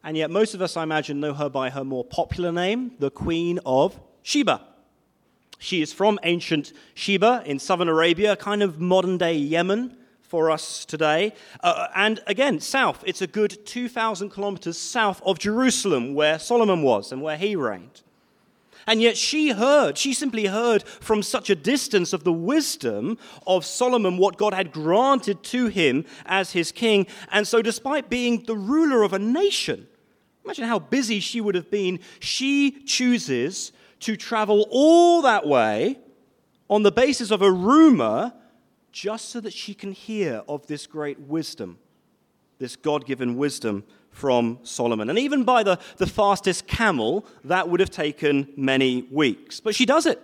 and 0.05 0.17
yet 0.17 0.31
most 0.31 0.55
of 0.55 0.61
us, 0.61 0.77
I 0.77 0.83
imagine, 0.83 1.21
know 1.21 1.33
her 1.33 1.49
by 1.49 1.71
her 1.71 1.85
more 1.85 2.05
popular 2.05 2.53
name, 2.53 2.93
the 2.99 3.11
Queen 3.11 3.59
of 3.65 3.99
Sheba. 4.23 4.61
She 5.59 5.83
is 5.83 5.93
from 5.93 6.19
ancient 6.23 6.73
Sheba 6.95 7.43
in 7.47 7.59
southern 7.59 7.89
Arabia, 7.89 8.37
kind 8.37 8.63
of 8.63 8.81
modern 8.81 9.19
day 9.19 9.35
Yemen 9.35 9.97
for 10.23 10.51
us 10.51 10.85
today. 10.85 11.33
Uh, 11.63 11.89
and 11.95 12.21
again, 12.27 12.61
south, 12.61 13.03
it's 13.07 13.23
a 13.23 13.27
good 13.27 13.65
2,000 13.65 14.31
kilometers 14.31 14.77
south 14.77 15.23
of 15.25 15.39
Jerusalem, 15.39 16.15
where 16.15 16.39
Solomon 16.39 16.83
was 16.83 17.13
and 17.13 17.23
where 17.23 17.37
he 17.37 17.57
reigned. 17.57 18.03
And 18.89 19.03
yet 19.03 19.17
she 19.17 19.51
heard, 19.51 19.99
she 19.99 20.13
simply 20.13 20.47
heard 20.47 20.85
from 20.85 21.23
such 21.23 21.51
a 21.51 21.57
distance 21.57 22.13
of 22.13 22.23
the 22.23 22.33
wisdom 22.33 23.19
of 23.47 23.65
Solomon, 23.65 24.17
what 24.17 24.37
God 24.37 24.55
had 24.55 24.71
granted 24.71 25.43
to 25.45 25.67
him 25.67 26.05
as 26.25 26.53
his 26.53 26.71
king. 26.71 27.07
And 27.33 27.49
so, 27.49 27.63
despite 27.63 28.09
being 28.09 28.45
the 28.45 28.55
ruler 28.55 29.03
of 29.03 29.13
a 29.13 29.19
nation, 29.19 29.89
imagine 30.45 30.69
how 30.69 30.79
busy 30.79 31.19
she 31.19 31.41
would 31.41 31.57
have 31.57 31.71
been, 31.71 31.99
she 32.21 32.83
chooses 32.85 33.73
to 34.01 34.17
travel 34.17 34.67
all 34.71 35.23
that 35.23 35.47
way 35.47 35.99
on 36.69 36.83
the 36.83 36.93
basis 36.93 37.31
of 37.31 37.43
a 37.43 37.51
rumor 37.51 38.33
just 38.93 39.29
so 39.31 39.41
that 39.41 39.53
she 39.53 39.75
can 39.75 39.93
hear 39.93 40.43
of 40.49 40.67
this 40.67 40.87
great 40.87 41.21
wisdom, 41.21 41.79
this 42.59 42.77
God 42.77 43.07
given 43.07 43.37
wisdom 43.37 43.85
from 44.11 44.59
Solomon. 44.63 45.11
And 45.11 45.19
even 45.19 45.45
by 45.45 45.63
the, 45.63 45.79
the 45.99 46.07
fastest 46.07 46.67
camel, 46.67 47.27
that 47.45 47.69
would 47.69 47.81
have 47.81 47.91
taken 47.91 48.49
many 48.57 49.03
weeks. 49.11 49.61
But 49.61 49.75
she 49.75 49.85
does 49.85 50.07
it. 50.07 50.21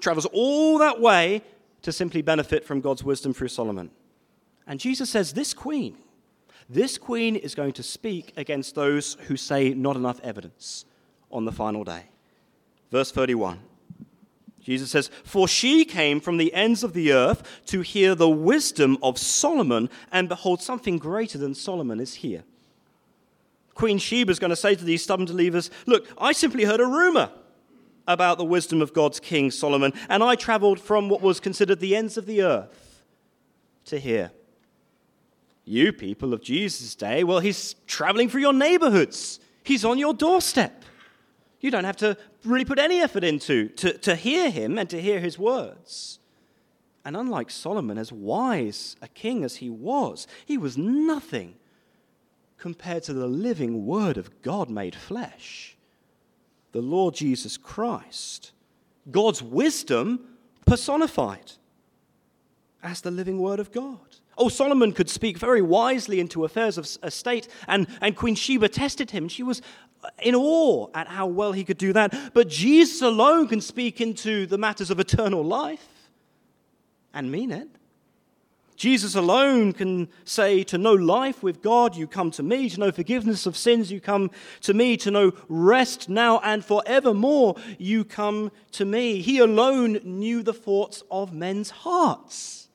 Travels 0.00 0.26
all 0.26 0.78
that 0.78 1.00
way 1.00 1.42
to 1.82 1.90
simply 1.90 2.22
benefit 2.22 2.64
from 2.64 2.80
God's 2.80 3.02
wisdom 3.02 3.34
through 3.34 3.48
Solomon. 3.48 3.90
And 4.66 4.78
Jesus 4.78 5.10
says, 5.10 5.32
This 5.32 5.52
queen, 5.52 5.96
this 6.68 6.98
queen 6.98 7.34
is 7.34 7.54
going 7.56 7.72
to 7.72 7.82
speak 7.82 8.32
against 8.36 8.76
those 8.76 9.16
who 9.26 9.36
say 9.36 9.74
not 9.74 9.96
enough 9.96 10.20
evidence 10.20 10.84
on 11.32 11.44
the 11.44 11.52
final 11.52 11.82
day. 11.82 12.04
Verse 12.90 13.10
31. 13.10 13.60
Jesus 14.60 14.90
says, 14.90 15.10
For 15.24 15.48
she 15.48 15.84
came 15.84 16.20
from 16.20 16.36
the 16.36 16.52
ends 16.52 16.84
of 16.84 16.92
the 16.92 17.12
earth 17.12 17.62
to 17.66 17.80
hear 17.80 18.14
the 18.14 18.28
wisdom 18.28 18.98
of 19.02 19.18
Solomon, 19.18 19.88
and 20.12 20.28
behold, 20.28 20.60
something 20.60 20.98
greater 20.98 21.38
than 21.38 21.54
Solomon 21.54 22.00
is 22.00 22.16
here. 22.16 22.44
Queen 23.74 23.98
Sheba 23.98 24.30
is 24.30 24.38
going 24.38 24.50
to 24.50 24.56
say 24.56 24.74
to 24.74 24.84
these 24.84 25.02
stubborn 25.02 25.26
believers, 25.26 25.70
Look, 25.86 26.06
I 26.18 26.32
simply 26.32 26.64
heard 26.64 26.80
a 26.80 26.86
rumor 26.86 27.30
about 28.06 28.36
the 28.36 28.44
wisdom 28.44 28.82
of 28.82 28.92
God's 28.92 29.20
king 29.20 29.50
Solomon, 29.50 29.92
and 30.08 30.22
I 30.22 30.34
traveled 30.34 30.80
from 30.80 31.08
what 31.08 31.22
was 31.22 31.40
considered 31.40 31.80
the 31.80 31.94
ends 31.94 32.16
of 32.16 32.26
the 32.26 32.42
earth 32.42 33.02
to 33.86 33.98
here. 33.98 34.32
You 35.64 35.92
people 35.92 36.32
of 36.32 36.42
Jesus' 36.42 36.94
day, 36.94 37.24
well, 37.24 37.40
he's 37.40 37.74
traveling 37.86 38.28
through 38.28 38.40
your 38.40 38.52
neighborhoods, 38.52 39.38
he's 39.62 39.84
on 39.84 39.98
your 39.98 40.14
doorstep. 40.14 40.84
You 41.60 41.70
don't 41.70 41.84
have 41.84 41.96
to 41.98 42.16
really 42.44 42.64
put 42.64 42.78
any 42.78 43.00
effort 43.00 43.24
into 43.24 43.68
to, 43.68 43.98
to 43.98 44.14
hear 44.14 44.50
him 44.50 44.78
and 44.78 44.88
to 44.90 45.00
hear 45.00 45.20
his 45.20 45.38
words. 45.38 46.20
And 47.04 47.16
unlike 47.16 47.50
Solomon, 47.50 47.98
as 47.98 48.12
wise 48.12 48.96
a 49.00 49.08
king 49.08 49.42
as 49.42 49.56
he 49.56 49.70
was, 49.70 50.26
he 50.46 50.58
was 50.58 50.76
nothing 50.76 51.54
compared 52.58 53.04
to 53.04 53.12
the 53.12 53.26
living 53.26 53.86
word 53.86 54.18
of 54.18 54.42
God 54.42 54.68
made 54.68 54.94
flesh, 54.94 55.76
the 56.72 56.82
Lord 56.82 57.14
Jesus 57.14 57.56
Christ, 57.56 58.52
God's 59.10 59.42
wisdom 59.42 60.20
personified 60.66 61.52
as 62.82 63.00
the 63.00 63.10
living 63.10 63.38
word 63.38 63.58
of 63.58 63.72
God. 63.72 63.98
Oh, 64.36 64.48
Solomon 64.48 64.92
could 64.92 65.10
speak 65.10 65.38
very 65.38 65.62
wisely 65.62 66.20
into 66.20 66.44
affairs 66.44 66.78
of 66.78 66.86
state, 67.12 67.48
and, 67.66 67.88
and 68.00 68.14
Queen 68.14 68.36
Sheba 68.36 68.68
tested 68.68 69.10
him. 69.10 69.28
She 69.28 69.42
was 69.42 69.62
in 70.22 70.34
awe 70.34 70.88
at 70.94 71.08
how 71.08 71.26
well 71.26 71.52
he 71.52 71.64
could 71.64 71.78
do 71.78 71.92
that. 71.92 72.32
But 72.34 72.48
Jesus 72.48 73.02
alone 73.02 73.48
can 73.48 73.60
speak 73.60 74.00
into 74.00 74.46
the 74.46 74.58
matters 74.58 74.90
of 74.90 75.00
eternal 75.00 75.44
life 75.44 75.86
and 77.12 77.30
mean 77.30 77.50
it. 77.50 77.68
Jesus 78.78 79.16
alone 79.16 79.72
can 79.72 80.08
say, 80.24 80.62
To 80.62 80.78
know 80.78 80.92
life 80.92 81.42
with 81.42 81.62
God, 81.62 81.96
you 81.96 82.06
come 82.06 82.30
to 82.30 82.44
me. 82.44 82.70
To 82.70 82.78
know 82.78 82.92
forgiveness 82.92 83.44
of 83.44 83.56
sins, 83.56 83.90
you 83.90 84.00
come 84.00 84.30
to 84.60 84.72
me. 84.72 84.96
To 84.98 85.10
know 85.10 85.32
rest 85.48 86.08
now 86.08 86.38
and 86.44 86.64
forevermore, 86.64 87.56
you 87.76 88.04
come 88.04 88.52
to 88.72 88.84
me. 88.84 89.20
He 89.20 89.38
alone 89.38 89.94
knew 90.04 90.44
the 90.44 90.54
thoughts 90.54 91.02
of 91.10 91.32
men's 91.32 91.70
hearts. 91.70 92.68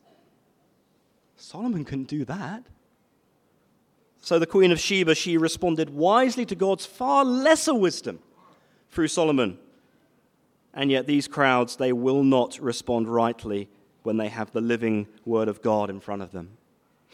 Solomon 1.37 1.85
couldn't 1.85 2.09
do 2.09 2.25
that. 2.25 2.63
So 4.23 4.39
the 4.39 4.47
Queen 4.47 4.71
of 4.71 4.79
Sheba, 4.79 5.15
she 5.15 5.35
responded 5.35 5.89
wisely 5.89 6.45
to 6.45 6.55
God's 6.55 6.85
far 6.85 7.25
lesser 7.25 7.73
wisdom 7.73 8.19
through 8.89 9.09
Solomon. 9.09 9.57
And 10.73 10.89
yet, 10.89 11.07
these 11.07 11.27
crowds, 11.27 11.75
they 11.75 11.91
will 11.91 12.23
not 12.23 12.57
respond 12.59 13.09
rightly 13.09 13.67
when 14.03 14.15
they 14.15 14.29
have 14.29 14.53
the 14.53 14.61
living 14.61 15.07
word 15.25 15.49
of 15.49 15.61
God 15.61 15.89
in 15.89 15.99
front 15.99 16.21
of 16.21 16.31
them. 16.31 16.51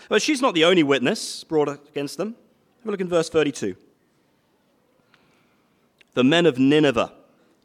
But 0.08 0.22
she's 0.22 0.40
not 0.40 0.54
the 0.54 0.66
only 0.66 0.84
witness 0.84 1.44
brought 1.44 1.68
against 1.68 2.18
them. 2.18 2.36
Have 2.82 2.90
a 2.90 2.92
look 2.92 3.02
in 3.02 3.10
verse 3.10 3.28
32. 3.28 3.76
The 6.14 6.24
men 6.24 6.46
of 6.46 6.60
Nineveh 6.60 7.12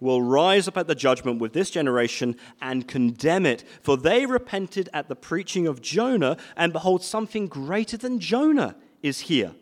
will 0.01 0.23
rise 0.23 0.67
up 0.69 0.79
at 0.79 0.87
the 0.87 0.95
judgment 0.95 1.39
with 1.39 1.53
this 1.53 1.69
generation 1.69 2.37
and 2.63 2.89
condemn 2.89 3.45
it, 3.45 3.63
for 3.83 3.99
they 3.99 4.25
repented 4.25 4.89
at 4.95 5.09
the 5.09 5.17
preaching 5.17 5.67
of 5.67 5.83
Jonah, 5.83 6.39
and 6.57 6.73
behold, 6.73 7.05
something 7.05 7.47
greater 7.47 7.99
than 7.99 8.21
Jonah 8.21 8.77
is 9.05 9.21
here. 9.21 9.53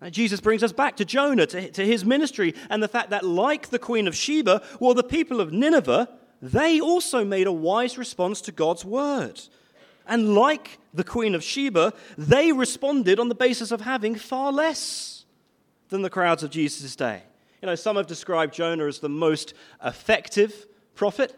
And 0.00 0.14
Jesus 0.14 0.40
brings 0.40 0.62
us 0.62 0.72
back 0.72 0.96
to 0.96 1.04
Jonah, 1.04 1.46
to, 1.46 1.70
to 1.70 1.86
his 1.86 2.04
ministry, 2.04 2.54
and 2.70 2.82
the 2.82 2.88
fact 2.88 3.10
that, 3.10 3.24
like 3.24 3.68
the 3.68 3.78
Queen 3.78 4.08
of 4.08 4.16
Sheba, 4.16 4.62
well, 4.80 4.94
the 4.94 5.04
people 5.04 5.40
of 5.40 5.52
Nineveh 5.52 6.08
they 6.42 6.80
also 6.80 7.24
made 7.24 7.46
a 7.46 7.52
wise 7.52 7.96
response 7.96 8.40
to 8.42 8.52
God's 8.52 8.84
word. 8.84 9.40
And 10.08 10.34
like 10.34 10.80
the 10.92 11.04
Queen 11.04 11.36
of 11.36 11.44
Sheba, 11.44 11.92
they 12.18 12.50
responded 12.50 13.20
on 13.20 13.28
the 13.28 13.36
basis 13.36 13.70
of 13.70 13.82
having 13.82 14.16
far 14.16 14.52
less 14.52 15.24
than 15.90 16.02
the 16.02 16.10
crowds 16.10 16.42
of 16.42 16.50
Jesus' 16.50 16.96
day. 16.96 17.22
You 17.62 17.66
know, 17.66 17.76
some 17.76 17.94
have 17.94 18.08
described 18.08 18.54
Jonah 18.54 18.86
as 18.86 18.98
the 18.98 19.08
most 19.08 19.54
effective 19.84 20.66
prophet 20.96 21.32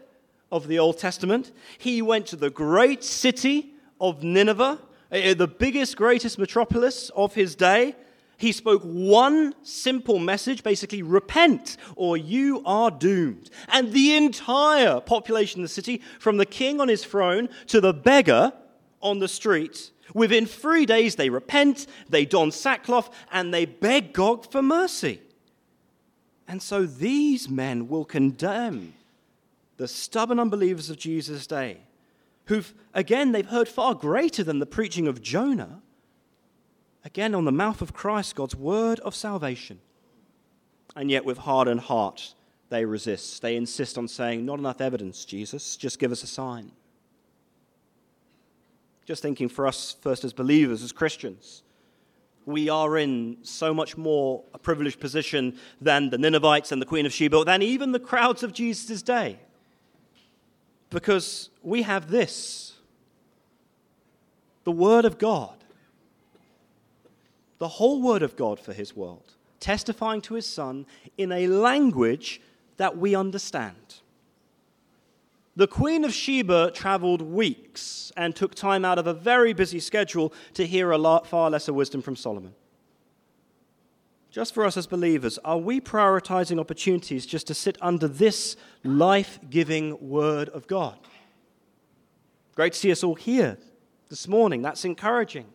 of 0.51 0.67
the 0.67 0.79
Old 0.79 0.97
Testament. 0.97 1.51
He 1.77 2.01
went 2.01 2.25
to 2.27 2.35
the 2.35 2.49
great 2.49 3.03
city 3.03 3.73
of 4.01 4.23
Nineveh, 4.23 4.79
eh, 4.81 4.85
Uh, 5.15 5.29
uh, 5.29 5.33
the 5.33 5.47
biggest, 5.47 5.95
greatest 5.95 6.37
metropolis 6.37 7.09
of 7.15 7.33
his 7.33 7.55
day, 7.55 7.95
he 8.37 8.51
spoke 8.51 8.81
one 8.83 9.53
simple 9.63 10.19
message 10.19 10.61
basically, 10.61 11.01
repent 11.01 11.77
or 11.95 12.17
you 12.17 12.61
are 12.65 12.91
doomed. 12.91 13.49
And 13.69 13.93
the 13.93 14.13
entire 14.13 14.99
population 14.99 15.61
of 15.61 15.65
the 15.65 15.73
city, 15.73 16.01
from 16.19 16.35
the 16.35 16.45
king 16.45 16.81
on 16.81 16.89
his 16.89 17.05
throne 17.05 17.47
to 17.67 17.79
the 17.79 17.93
beggar 17.93 18.51
on 19.01 19.19
the 19.19 19.29
street, 19.29 19.91
within 20.13 20.45
three 20.45 20.85
days 20.85 21.15
they 21.15 21.29
repent, 21.29 21.87
they 22.09 22.25
don 22.25 22.51
sackcloth, 22.51 23.09
and 23.31 23.53
they 23.53 23.63
beg 23.63 24.11
God 24.11 24.51
for 24.51 24.61
mercy. 24.61 25.21
And 26.45 26.61
so 26.61 26.85
these 26.85 27.47
men 27.47 27.87
will 27.87 28.05
condemn 28.05 28.93
the 29.77 29.87
stubborn 29.87 30.39
unbelievers 30.39 30.89
of 30.89 30.97
Jesus' 30.97 31.47
day, 31.47 31.77
who've, 32.45 32.73
again, 32.93 33.31
they've 33.31 33.47
heard 33.47 33.67
far 33.67 33.93
greater 33.95 34.43
than 34.43 34.59
the 34.59 34.65
preaching 34.65 35.07
of 35.07 35.21
Jonah 35.21 35.81
Again, 37.05 37.35
on 37.35 37.45
the 37.45 37.51
mouth 37.51 37.83
of 37.83 37.93
Christ, 37.93 38.35
God's 38.35 38.55
word 38.55 38.99
of 39.01 39.13
salvation. 39.13 39.79
And 40.95 41.11
yet, 41.11 41.23
with 41.23 41.37
hardened 41.37 41.81
heart, 41.81 42.33
they 42.69 42.83
resist. 42.83 43.43
They 43.43 43.55
insist 43.55 43.95
on 43.97 44.07
saying, 44.07 44.43
Not 44.43 44.57
enough 44.57 44.81
evidence, 44.81 45.23
Jesus. 45.23 45.77
Just 45.77 45.99
give 45.99 46.11
us 46.11 46.23
a 46.23 46.27
sign. 46.27 46.71
Just 49.05 49.21
thinking 49.21 49.49
for 49.49 49.67
us, 49.67 49.95
first 50.01 50.23
as 50.23 50.33
believers, 50.33 50.81
as 50.81 50.91
Christians, 50.91 51.61
we 52.47 52.69
are 52.69 52.97
in 52.97 53.37
so 53.43 53.71
much 53.71 53.97
more 53.97 54.43
a 54.55 54.57
privileged 54.57 54.99
position 54.99 55.57
than 55.79 56.09
the 56.09 56.17
Ninevites 56.17 56.71
and 56.71 56.81
the 56.81 56.87
Queen 56.87 57.05
of 57.05 57.13
Sheba, 57.13 57.43
than 57.43 57.61
even 57.61 57.91
the 57.91 57.99
crowds 57.99 58.41
of 58.41 58.51
Jesus' 58.51 59.03
day. 59.03 59.39
Because 60.89 61.49
we 61.61 61.81
have 61.83 62.09
this 62.09 62.73
the 64.63 64.71
Word 64.71 65.05
of 65.05 65.17
God 65.17 65.55
the 67.57 67.67
whole 67.67 68.01
word 68.01 68.23
of 68.23 68.35
God 68.35 68.59
for 68.59 68.73
his 68.73 68.95
world, 68.95 69.33
testifying 69.59 70.21
to 70.21 70.35
his 70.35 70.45
son 70.45 70.85
in 71.17 71.31
a 71.31 71.47
language 71.47 72.41
that 72.77 72.97
we 72.97 73.15
understand. 73.15 74.01
The 75.55 75.67
Queen 75.67 76.03
of 76.03 76.13
Sheba 76.13 76.71
traveled 76.71 77.21
weeks 77.21 78.11
and 78.17 78.35
took 78.35 78.55
time 78.55 78.83
out 78.83 78.99
of 78.99 79.07
a 79.07 79.13
very 79.13 79.53
busy 79.53 79.79
schedule 79.79 80.33
to 80.53 80.67
hear 80.67 80.91
a 80.91 81.21
far 81.23 81.49
lesser 81.49 81.71
wisdom 81.71 82.01
from 82.01 82.17
Solomon. 82.17 82.53
Just 84.35 84.53
for 84.53 84.65
us 84.65 84.75
as 84.75 84.85
believers, 84.85 85.39
are 85.45 85.57
we 85.57 85.79
prioritizing 85.79 86.59
opportunities 86.59 87.25
just 87.25 87.47
to 87.47 87.53
sit 87.53 87.77
under 87.79 88.05
this 88.05 88.57
life 88.83 89.39
giving 89.49 89.97
word 90.09 90.49
of 90.49 90.67
God? 90.67 90.99
Great 92.53 92.73
to 92.73 92.79
see 92.79 92.91
us 92.91 93.01
all 93.01 93.15
here 93.15 93.57
this 94.09 94.27
morning. 94.27 94.61
That's 94.61 94.83
encouraging. 94.83 95.45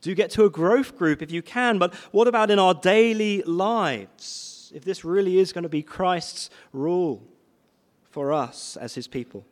Do 0.00 0.14
get 0.14 0.30
to 0.30 0.46
a 0.46 0.50
growth 0.50 0.96
group 0.96 1.20
if 1.20 1.30
you 1.30 1.42
can, 1.42 1.76
but 1.78 1.92
what 2.10 2.26
about 2.26 2.50
in 2.50 2.58
our 2.58 2.72
daily 2.72 3.42
lives? 3.42 4.72
If 4.74 4.82
this 4.82 5.04
really 5.04 5.38
is 5.38 5.52
going 5.52 5.64
to 5.64 5.68
be 5.68 5.82
Christ's 5.82 6.48
rule 6.72 7.22
for 8.04 8.32
us 8.32 8.78
as 8.78 8.94
his 8.94 9.08
people. 9.08 9.44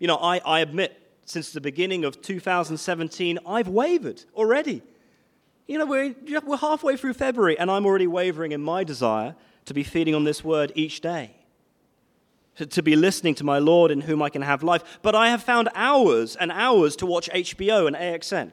You 0.00 0.08
know, 0.08 0.16
I, 0.16 0.38
I 0.38 0.58
admit 0.58 1.00
since 1.24 1.52
the 1.52 1.60
beginning 1.60 2.04
of 2.04 2.20
2017, 2.20 3.38
I've 3.46 3.68
wavered 3.68 4.24
already. 4.34 4.82
You 5.66 5.78
know, 5.78 5.86
we're, 5.86 6.14
we're 6.44 6.56
halfway 6.56 6.96
through 6.96 7.14
February, 7.14 7.58
and 7.58 7.70
I'm 7.70 7.86
already 7.86 8.06
wavering 8.06 8.52
in 8.52 8.62
my 8.62 8.84
desire 8.84 9.34
to 9.66 9.74
be 9.74 9.82
feeding 9.82 10.14
on 10.14 10.24
this 10.24 10.42
word 10.42 10.72
each 10.74 11.00
day, 11.00 11.36
to, 12.56 12.66
to 12.66 12.82
be 12.82 12.96
listening 12.96 13.34
to 13.36 13.44
my 13.44 13.58
Lord 13.58 13.90
in 13.90 14.02
whom 14.02 14.22
I 14.22 14.28
can 14.28 14.42
have 14.42 14.62
life. 14.62 14.82
But 15.02 15.14
I 15.14 15.28
have 15.30 15.42
found 15.42 15.68
hours 15.74 16.36
and 16.36 16.50
hours 16.50 16.96
to 16.96 17.06
watch 17.06 17.30
HBO 17.30 17.86
and 17.86 17.94
AXN. 17.94 18.52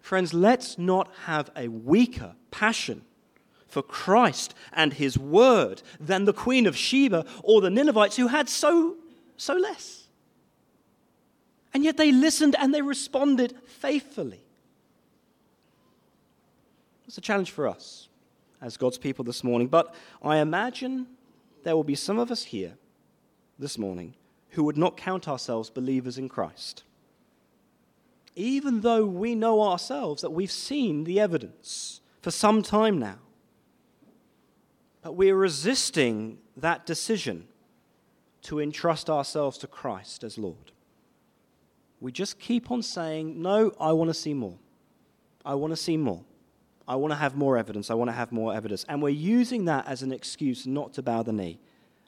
Friends, 0.00 0.32
let's 0.32 0.78
not 0.78 1.12
have 1.26 1.50
a 1.54 1.68
weaker 1.68 2.34
passion 2.50 3.02
for 3.66 3.82
Christ 3.82 4.54
and 4.72 4.94
his 4.94 5.18
word 5.18 5.82
than 6.00 6.24
the 6.24 6.32
queen 6.32 6.66
of 6.66 6.76
Sheba 6.76 7.26
or 7.42 7.60
the 7.60 7.68
Ninevites 7.68 8.16
who 8.16 8.28
had 8.28 8.48
so, 8.48 8.96
so 9.36 9.54
less. 9.54 10.04
And 11.74 11.84
yet 11.84 11.98
they 11.98 12.10
listened 12.10 12.56
and 12.58 12.72
they 12.74 12.80
responded 12.80 13.54
faithfully. 13.66 14.47
It's 17.08 17.16
a 17.16 17.22
challenge 17.22 17.50
for 17.50 17.66
us 17.66 18.08
as 18.60 18.76
God's 18.76 18.98
people 18.98 19.24
this 19.24 19.42
morning, 19.42 19.66
but 19.66 19.94
I 20.22 20.36
imagine 20.36 21.06
there 21.64 21.74
will 21.74 21.82
be 21.82 21.94
some 21.94 22.18
of 22.18 22.30
us 22.30 22.44
here 22.44 22.74
this 23.58 23.78
morning 23.78 24.14
who 24.50 24.64
would 24.64 24.76
not 24.76 24.98
count 24.98 25.26
ourselves 25.26 25.70
believers 25.70 26.18
in 26.18 26.28
Christ. 26.28 26.84
Even 28.36 28.82
though 28.82 29.06
we 29.06 29.34
know 29.34 29.62
ourselves 29.62 30.20
that 30.20 30.32
we've 30.32 30.52
seen 30.52 31.04
the 31.04 31.18
evidence 31.18 32.02
for 32.20 32.30
some 32.30 32.62
time 32.62 32.98
now. 32.98 33.18
But 35.02 35.14
we're 35.14 35.34
resisting 35.34 36.36
that 36.58 36.84
decision 36.84 37.48
to 38.42 38.60
entrust 38.60 39.08
ourselves 39.08 39.56
to 39.58 39.66
Christ 39.66 40.24
as 40.24 40.36
Lord. 40.36 40.72
We 42.00 42.12
just 42.12 42.38
keep 42.38 42.70
on 42.70 42.82
saying, 42.82 43.40
No, 43.40 43.72
I 43.80 43.92
want 43.92 44.08
to 44.10 44.14
see 44.14 44.34
more. 44.34 44.58
I 45.42 45.54
want 45.54 45.72
to 45.72 45.76
see 45.76 45.96
more. 45.96 46.22
I 46.88 46.96
want 46.96 47.12
to 47.12 47.16
have 47.16 47.36
more 47.36 47.58
evidence. 47.58 47.90
I 47.90 47.94
want 47.94 48.08
to 48.08 48.14
have 48.14 48.32
more 48.32 48.54
evidence. 48.54 48.86
And 48.88 49.02
we're 49.02 49.10
using 49.10 49.66
that 49.66 49.86
as 49.86 50.02
an 50.02 50.10
excuse 50.10 50.66
not 50.66 50.94
to 50.94 51.02
bow 51.02 51.22
the 51.22 51.34
knee 51.34 51.60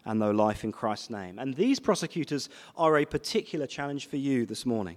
and 0.06 0.18
know 0.18 0.30
life 0.30 0.64
in 0.64 0.72
Christ's 0.72 1.10
name. 1.10 1.38
And 1.38 1.54
these 1.54 1.78
prosecutors 1.78 2.48
are 2.76 2.96
a 2.96 3.04
particular 3.04 3.66
challenge 3.66 4.06
for 4.06 4.16
you 4.16 4.46
this 4.46 4.64
morning. 4.64 4.96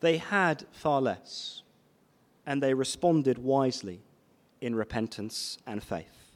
They 0.00 0.16
had 0.18 0.66
far 0.72 1.00
less, 1.00 1.62
and 2.44 2.60
they 2.60 2.74
responded 2.74 3.38
wisely 3.38 4.00
in 4.60 4.74
repentance 4.74 5.58
and 5.64 5.82
faith. 5.82 6.32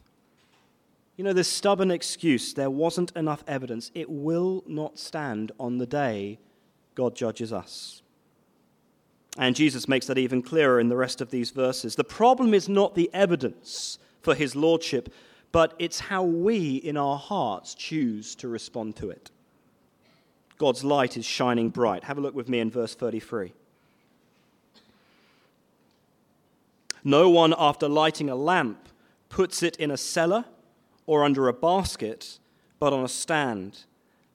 You 1.16 1.24
know, 1.24 1.32
this 1.32 1.48
stubborn 1.48 1.90
excuse, 1.90 2.54
there 2.54 2.70
wasn't 2.70 3.14
enough 3.16 3.42
evidence, 3.46 3.90
it 3.92 4.08
will 4.08 4.62
not 4.66 4.98
stand 4.98 5.52
on 5.58 5.78
the 5.78 5.86
day 5.86 6.38
God 6.94 7.14
judges 7.16 7.52
us. 7.52 8.02
And 9.38 9.54
Jesus 9.54 9.88
makes 9.88 10.06
that 10.06 10.18
even 10.18 10.42
clearer 10.42 10.80
in 10.80 10.88
the 10.88 10.96
rest 10.96 11.20
of 11.20 11.30
these 11.30 11.50
verses. 11.50 11.94
The 11.94 12.04
problem 12.04 12.52
is 12.52 12.68
not 12.68 12.94
the 12.94 13.10
evidence 13.12 13.98
for 14.22 14.34
his 14.34 14.56
lordship, 14.56 15.12
but 15.52 15.74
it's 15.78 16.00
how 16.00 16.22
we 16.22 16.76
in 16.76 16.96
our 16.96 17.16
hearts 17.16 17.74
choose 17.74 18.34
to 18.36 18.48
respond 18.48 18.96
to 18.96 19.10
it. 19.10 19.30
God's 20.58 20.84
light 20.84 21.16
is 21.16 21.24
shining 21.24 21.70
bright. 21.70 22.04
Have 22.04 22.18
a 22.18 22.20
look 22.20 22.34
with 22.34 22.48
me 22.48 22.60
in 22.60 22.70
verse 22.70 22.94
33. 22.94 23.52
No 27.02 27.30
one, 27.30 27.54
after 27.56 27.88
lighting 27.88 28.28
a 28.28 28.34
lamp, 28.34 28.88
puts 29.30 29.62
it 29.62 29.76
in 29.76 29.90
a 29.90 29.96
cellar 29.96 30.44
or 31.06 31.24
under 31.24 31.48
a 31.48 31.52
basket, 31.54 32.38
but 32.78 32.92
on 32.92 33.04
a 33.04 33.08
stand, 33.08 33.84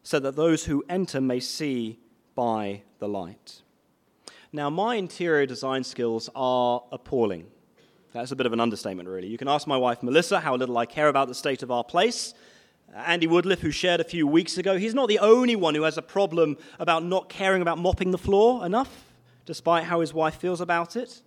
so 0.02 0.20
that 0.20 0.36
those 0.36 0.66
who 0.66 0.84
enter 0.90 1.22
may 1.22 1.40
see 1.40 2.00
by 2.34 2.82
the 3.00 3.08
light. 3.08 3.62
Now, 4.56 4.70
my 4.70 4.96
interior 4.96 5.46
design 5.46 5.84
skills 5.84 6.30
are 6.34 6.82
appalling. 6.94 7.48
That's 8.14 8.32
a 8.32 8.38
bit 8.38 8.46
of 8.46 8.54
an 8.54 8.62
understatement, 8.62 9.10
really. 9.10 9.28
You 9.28 9.38
can 9.38 9.50
ask 9.50 9.68
my 9.68 9.76
wife, 9.76 10.02
Melissa, 10.02 10.40
how 10.40 10.56
little 10.56 10.78
I 10.78 10.86
care 10.86 11.10
about 11.10 11.28
the 11.28 11.36
state 11.36 11.62
of 11.62 11.72
our 11.72 11.84
place. 11.84 12.34
Andy 12.96 13.28
Woodliff, 13.28 13.60
who 13.60 13.72
shared 13.72 14.00
a 14.00 14.06
few 14.06 14.26
weeks 14.26 14.58
ago, 14.58 14.78
he's 14.78 14.94
not 14.94 15.10
the 15.10 15.20
only 15.20 15.58
one 15.58 15.76
who 15.76 15.82
has 15.82 15.98
a 15.98 16.02
problem 16.02 16.56
about 16.80 17.04
not 17.04 17.28
caring 17.28 17.62
about 17.62 17.80
mopping 17.80 18.12
the 18.12 18.18
floor 18.18 18.66
enough, 18.66 19.04
despite 19.46 19.84
how 19.84 20.00
his 20.00 20.14
wife 20.14 20.36
feels 20.36 20.62
about 20.62 20.96
it. 20.96 21.22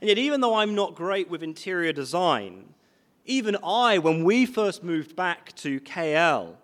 And 0.00 0.06
yet, 0.06 0.18
even 0.18 0.40
though 0.40 0.54
I'm 0.54 0.76
not 0.76 0.94
great 0.94 1.28
with 1.28 1.42
interior 1.42 1.92
design, 1.92 2.74
even 3.24 3.56
I, 3.64 3.98
when 3.98 4.22
we 4.22 4.46
first 4.46 4.84
moved 4.84 5.16
back 5.16 5.56
to 5.56 5.80
KL, 5.80 6.54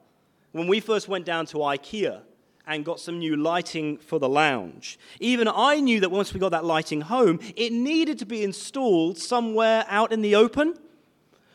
when 0.53 0.69
we 0.69 0.79
first 0.79 1.09
went 1.09 1.27
down 1.27 1.47
to 1.47 1.57
IKEA 1.57 2.23
and 2.67 2.85
got 2.85 2.99
some 2.99 3.19
new 3.19 3.37
lighting 3.37 3.97
for 3.99 4.19
the 4.19 4.29
lounge, 4.29 4.99
even 5.21 5.49
I 5.49 5.81
knew 5.81 6.01
that 6.01 6.11
once 6.11 6.35
we 6.35 6.41
got 6.41 6.51
that 6.51 6.65
lighting 6.65 7.03
home, 7.03 7.39
it 7.57 7.73
needed 7.73 8.19
to 8.19 8.27
be 8.27 8.43
installed 8.43 9.19
somewhere 9.19 9.85
out 9.89 10.13
in 10.13 10.21
the 10.21 10.35
open 10.35 10.75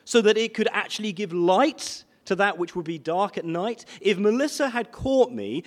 so 0.05 0.21
that 0.21 0.37
it 0.37 0.53
could 0.53 0.69
actually 0.71 1.11
give 1.11 1.33
light 1.33 2.03
to 2.25 2.35
that 2.35 2.57
which 2.57 2.75
would 2.75 2.85
be 2.85 2.97
dark 2.97 3.37
at 3.37 3.45
night. 3.45 3.85
If 3.99 4.17
Melissa 4.17 4.69
had 4.69 4.91
caught 4.91 5.31
me 5.31 5.63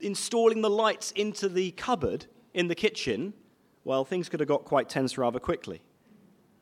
installing 0.00 0.62
the 0.62 0.70
lights 0.70 1.10
into 1.12 1.48
the 1.48 1.72
cupboard 1.72 2.26
in 2.54 2.68
the 2.68 2.74
kitchen, 2.74 3.32
well, 3.84 4.04
things 4.04 4.28
could 4.28 4.40
have 4.40 4.48
got 4.48 4.64
quite 4.64 4.88
tense 4.88 5.18
rather 5.18 5.40
quickly. 5.40 5.82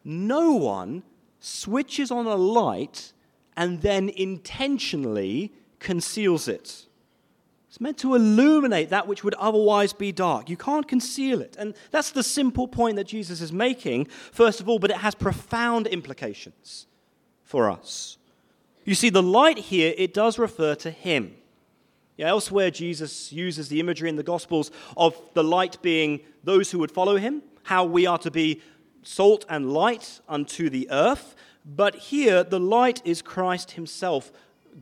No 0.04 0.52
one 0.52 1.02
switches 1.40 2.10
on 2.10 2.26
a 2.26 2.37
light 2.37 3.12
and 3.56 3.80
then 3.82 4.08
intentionally 4.08 5.52
conceals 5.78 6.48
it. 6.48 6.87
It's 7.74 7.80
meant 7.80 7.98
to 7.98 8.14
illuminate 8.14 8.90
that 8.90 9.08
which 9.08 9.24
would 9.24 9.34
otherwise 9.34 9.92
be 9.92 10.12
dark. 10.12 10.48
You 10.48 10.56
can't 10.56 10.87
conceal 10.87 11.40
it. 11.40 11.56
And 11.58 11.74
that's 11.90 12.12
the 12.12 12.22
simple 12.22 12.68
point 12.68 12.94
that 12.94 13.08
Jesus 13.08 13.40
is 13.40 13.52
making, 13.52 14.04
first 14.30 14.60
of 14.60 14.68
all, 14.68 14.78
but 14.78 14.92
it 14.92 14.98
has 14.98 15.16
profound 15.16 15.88
implications 15.88 16.87
for 17.42 17.68
us. 17.68 18.16
You 18.84 18.94
see, 18.94 19.10
the 19.10 19.24
light 19.24 19.58
here, 19.58 19.92
it 19.98 20.14
does 20.14 20.38
refer 20.38 20.76
to 20.76 20.90
Him. 20.92 21.34
Yeah, 22.16 22.28
elsewhere, 22.28 22.70
Jesus 22.70 23.32
uses 23.32 23.70
the 23.70 23.80
imagery 23.80 24.08
in 24.08 24.14
the 24.14 24.22
Gospels 24.22 24.70
of 24.96 25.20
the 25.34 25.42
light 25.42 25.82
being 25.82 26.20
those 26.44 26.70
who 26.70 26.78
would 26.78 26.92
follow 26.92 27.16
Him, 27.16 27.42
how 27.64 27.84
we 27.84 28.06
are 28.06 28.18
to 28.18 28.30
be 28.30 28.62
salt 29.02 29.44
and 29.48 29.72
light 29.72 30.20
unto 30.28 30.70
the 30.70 30.87
earth. 30.92 31.34
But 31.64 31.96
here, 31.96 32.44
the 32.44 32.60
light 32.60 33.02
is 33.04 33.20
Christ 33.20 33.72
Himself, 33.72 34.30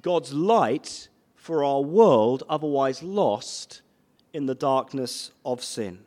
God's 0.03 0.35
light 0.35 1.09
for 1.43 1.65
our 1.65 1.81
world, 1.81 2.43
otherwise 2.49 3.03
lost 3.03 3.83
in 4.33 4.47
the 4.47 4.55
darkness 4.55 5.33
of 5.45 5.63
sin. 5.63 5.99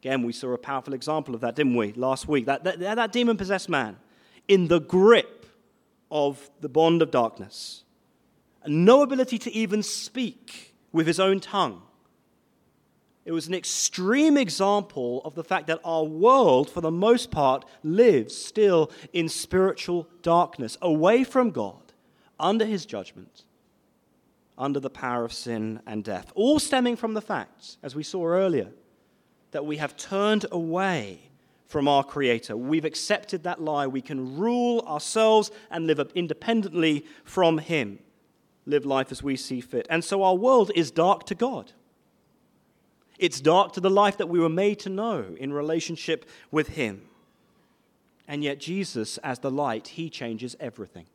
Again, 0.00 0.22
we 0.22 0.32
saw 0.32 0.52
a 0.52 0.58
powerful 0.58 0.94
example 0.94 1.34
of 1.34 1.40
that, 1.42 1.54
didn't 1.54 1.76
we, 1.76 1.92
last 1.92 2.26
week? 2.26 2.46
That, 2.46 2.64
that, 2.64 2.80
that 2.80 3.12
demon 3.12 3.36
possessed 3.36 3.68
man 3.68 3.96
in 4.48 4.68
the 4.68 4.80
grip 4.80 5.46
of 6.10 6.50
the 6.60 6.68
bond 6.68 7.00
of 7.00 7.10
darkness, 7.10 7.84
and 8.62 8.84
no 8.84 9.02
ability 9.02 9.38
to 9.38 9.52
even 9.52 9.82
speak 9.82 10.74
with 10.90 11.06
his 11.06 11.20
own 11.20 11.40
tongue 11.40 11.82
it 13.24 13.32
was 13.32 13.46
an 13.46 13.54
extreme 13.54 14.36
example 14.36 15.22
of 15.24 15.34
the 15.34 15.44
fact 15.44 15.68
that 15.68 15.80
our 15.84 16.02
world, 16.02 16.68
for 16.68 16.80
the 16.80 16.90
most 16.90 17.30
part, 17.30 17.64
lives 17.84 18.36
still 18.36 18.90
in 19.12 19.28
spiritual 19.28 20.08
darkness, 20.22 20.76
away 20.82 21.22
from 21.22 21.50
God, 21.50 21.92
under 22.40 22.64
his 22.64 22.84
judgment, 22.84 23.44
under 24.58 24.80
the 24.80 24.90
power 24.90 25.24
of 25.24 25.32
sin 25.32 25.80
and 25.86 26.04
death. 26.04 26.32
All 26.34 26.58
stemming 26.58 26.96
from 26.96 27.14
the 27.14 27.20
fact, 27.20 27.76
as 27.82 27.94
we 27.94 28.02
saw 28.02 28.26
earlier, 28.26 28.70
that 29.50 29.66
we 29.66 29.76
have 29.78 29.96
turned 29.96 30.46
away 30.52 31.30
from 31.66 31.88
our 31.88 32.04
Creator. 32.04 32.56
We've 32.56 32.84
accepted 32.84 33.44
that 33.44 33.60
lie. 33.60 33.86
We 33.86 34.02
can 34.02 34.36
rule 34.36 34.80
ourselves 34.86 35.50
and 35.70 35.86
live 35.86 36.00
independently 36.14 37.06
from 37.24 37.58
Him, 37.58 37.98
live 38.66 38.84
life 38.84 39.10
as 39.10 39.22
we 39.22 39.36
see 39.36 39.60
fit. 39.62 39.86
And 39.88 40.04
so 40.04 40.22
our 40.22 40.34
world 40.34 40.70
is 40.74 40.90
dark 40.90 41.24
to 41.26 41.34
God. 41.34 41.72
It's 43.18 43.40
dark 43.40 43.72
to 43.72 43.80
the 43.80 43.88
life 43.88 44.18
that 44.18 44.28
we 44.28 44.38
were 44.38 44.48
made 44.48 44.80
to 44.80 44.90
know 44.90 45.34
in 45.38 45.52
relationship 45.52 46.28
with 46.50 46.68
Him. 46.68 47.02
And 48.28 48.44
yet, 48.44 48.60
Jesus, 48.60 49.18
as 49.18 49.38
the 49.38 49.50
light, 49.50 49.88
He 49.88 50.10
changes 50.10 50.56
everything. 50.60 51.06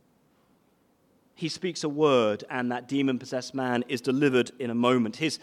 He 1.37 1.47
speaks 1.47 1.83
a 1.83 1.89
word, 1.89 2.43
and 2.49 2.71
that 2.71 2.87
demon 2.87 3.19
possessed 3.19 3.53
man 3.53 3.85
is 3.87 4.01
delivered 4.01 4.51
in 4.59 4.69
a 4.69 4.75
moment. 4.75 5.17
His 5.17 5.39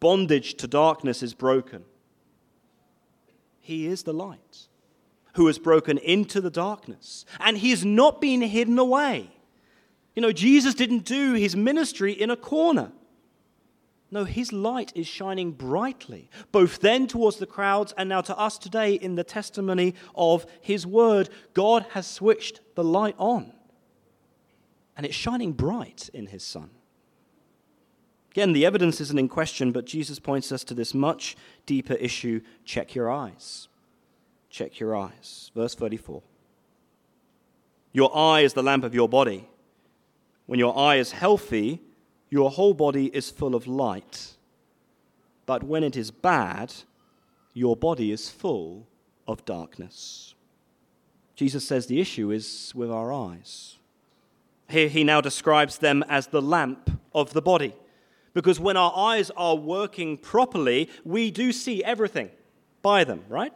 bondage 0.00 0.54
to 0.54 0.66
darkness 0.66 1.22
is 1.22 1.34
broken. 1.34 1.84
He 3.60 3.86
is 3.86 4.02
the 4.02 4.14
light 4.14 4.66
who 5.34 5.46
has 5.46 5.58
broken 5.58 5.98
into 5.98 6.40
the 6.40 6.50
darkness, 6.50 7.24
and 7.38 7.58
He 7.58 7.70
has 7.70 7.84
not 7.84 8.20
been 8.20 8.40
hidden 8.40 8.78
away. 8.78 9.30
You 10.18 10.22
know, 10.22 10.32
Jesus 10.32 10.74
didn't 10.74 11.04
do 11.04 11.34
his 11.34 11.54
ministry 11.54 12.12
in 12.12 12.28
a 12.28 12.36
corner. 12.36 12.90
No, 14.10 14.24
his 14.24 14.52
light 14.52 14.90
is 14.96 15.06
shining 15.06 15.52
brightly, 15.52 16.28
both 16.50 16.80
then 16.80 17.06
towards 17.06 17.36
the 17.36 17.46
crowds 17.46 17.94
and 17.96 18.08
now 18.08 18.22
to 18.22 18.36
us 18.36 18.58
today 18.58 18.94
in 18.94 19.14
the 19.14 19.22
testimony 19.22 19.94
of 20.16 20.44
his 20.60 20.84
word. 20.84 21.28
God 21.54 21.86
has 21.90 22.08
switched 22.08 22.60
the 22.74 22.82
light 22.82 23.14
on, 23.16 23.52
and 24.98 25.06
it's 25.06 25.14
shining 25.14 25.52
bright 25.52 26.10
in 26.12 26.26
his 26.26 26.42
son. 26.42 26.70
Again, 28.32 28.52
the 28.52 28.66
evidence 28.66 29.00
isn't 29.00 29.18
in 29.18 29.28
question, 29.28 29.70
but 29.70 29.86
Jesus 29.86 30.18
points 30.18 30.50
us 30.50 30.64
to 30.64 30.74
this 30.74 30.92
much 30.92 31.36
deeper 31.66 31.94
issue 31.94 32.40
check 32.64 32.96
your 32.96 33.10
eyes. 33.10 33.68
Check 34.50 34.80
your 34.80 34.96
eyes. 34.96 35.52
Verse 35.54 35.74
34. 35.76 36.22
Your 37.92 38.14
eye 38.16 38.40
is 38.40 38.54
the 38.54 38.62
lamp 38.62 38.84
of 38.84 38.94
your 38.94 39.08
body. 39.08 39.48
When 40.46 40.58
your 40.58 40.76
eye 40.76 40.96
is 40.96 41.12
healthy, 41.12 41.80
your 42.28 42.50
whole 42.50 42.74
body 42.74 43.06
is 43.06 43.30
full 43.30 43.54
of 43.54 43.66
light. 43.66 44.34
But 45.46 45.62
when 45.62 45.84
it 45.84 45.96
is 45.96 46.10
bad, 46.10 46.74
your 47.54 47.76
body 47.76 48.10
is 48.10 48.28
full 48.28 48.88
of 49.26 49.44
darkness. 49.44 50.34
Jesus 51.36 51.66
says 51.66 51.86
the 51.86 52.00
issue 52.00 52.32
is 52.32 52.72
with 52.74 52.90
our 52.90 53.12
eyes. 53.12 53.77
Here 54.68 54.88
he 54.88 55.04
now 55.04 55.20
describes 55.20 55.78
them 55.78 56.04
as 56.08 56.28
the 56.28 56.42
lamp 56.42 56.90
of 57.14 57.32
the 57.32 57.42
body. 57.42 57.74
Because 58.34 58.60
when 58.60 58.76
our 58.76 58.92
eyes 58.94 59.30
are 59.36 59.56
working 59.56 60.16
properly, 60.16 60.90
we 61.04 61.30
do 61.30 61.52
see 61.52 61.82
everything 61.82 62.30
by 62.82 63.04
them, 63.04 63.24
right? 63.28 63.52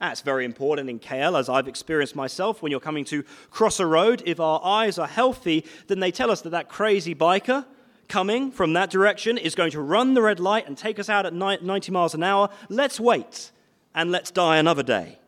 That's 0.00 0.20
very 0.20 0.44
important 0.44 0.88
in 0.88 0.98
KL, 0.98 1.38
as 1.38 1.48
I've 1.48 1.68
experienced 1.68 2.14
myself. 2.14 2.62
When 2.62 2.70
you're 2.70 2.80
coming 2.80 3.04
to 3.06 3.22
cross 3.50 3.80
a 3.80 3.86
road, 3.86 4.22
if 4.24 4.40
our 4.40 4.60
eyes 4.64 4.98
are 4.98 5.06
healthy, 5.06 5.64
then 5.88 6.00
they 6.00 6.10
tell 6.10 6.30
us 6.30 6.42
that 6.42 6.50
that 6.50 6.68
crazy 6.68 7.14
biker 7.14 7.66
coming 8.08 8.50
from 8.50 8.72
that 8.74 8.90
direction 8.90 9.38
is 9.38 9.54
going 9.54 9.70
to 9.70 9.80
run 9.80 10.14
the 10.14 10.22
red 10.22 10.40
light 10.40 10.66
and 10.66 10.76
take 10.76 10.98
us 10.98 11.08
out 11.08 11.26
at 11.26 11.34
90 11.34 11.92
miles 11.92 12.14
an 12.14 12.22
hour. 12.22 12.50
Let's 12.68 12.98
wait 12.98 13.50
and 13.94 14.10
let's 14.10 14.30
die 14.30 14.58
another 14.58 14.82
day. 14.82 15.18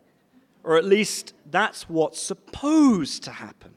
Or 0.64 0.77
at 0.77 0.85
least 0.85 1.35
that's 1.51 1.88
what's 1.88 2.21
supposed 2.21 3.23
to 3.25 3.31
happen. 3.31 3.75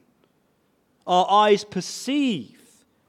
Our 1.06 1.30
eyes 1.30 1.64
perceive 1.64 2.60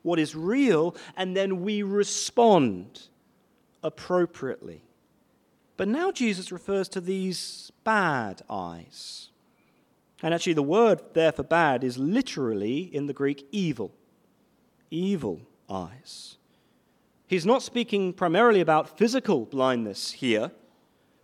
what 0.04 0.20
is 0.20 0.36
real 0.36 0.96
and 1.16 1.36
then 1.36 1.62
we 1.62 1.84
respond 1.84 3.08
appropriately. 3.84 4.84
But 5.76 5.88
now 5.88 6.12
Jesus 6.12 6.52
refers 6.52 6.90
to 6.90 7.02
these 7.02 7.72
bad 7.84 8.42
eyes. 8.50 9.30
And 10.24 10.34
actually, 10.34 10.54
the 10.54 10.64
word 10.64 11.02
there 11.14 11.32
for 11.32 11.44
bad 11.44 11.84
is 11.84 12.00
literally 12.00 12.80
in 12.80 13.06
the 13.06 13.14
Greek 13.14 13.48
evil. 13.52 13.92
Evil 14.90 15.42
eyes. 15.70 16.38
He's 17.28 17.46
not 17.46 17.62
speaking 17.62 18.14
primarily 18.14 18.62
about 18.62 18.98
physical 18.98 19.46
blindness 19.46 20.14
here, 20.14 20.52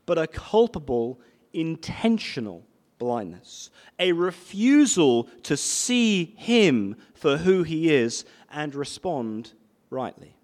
but 0.06 0.20
a 0.20 0.28
culpable, 0.28 1.20
intentional 1.54 2.64
blindness, 3.04 3.70
a 4.00 4.14
refusal 4.14 5.28
to 5.44 5.58
see 5.58 6.34
him 6.38 6.96
for 7.14 7.36
who 7.36 7.64
he 7.64 7.94
is 7.94 8.24
and 8.50 8.74
respond 8.74 9.52
rightly. 9.90 10.38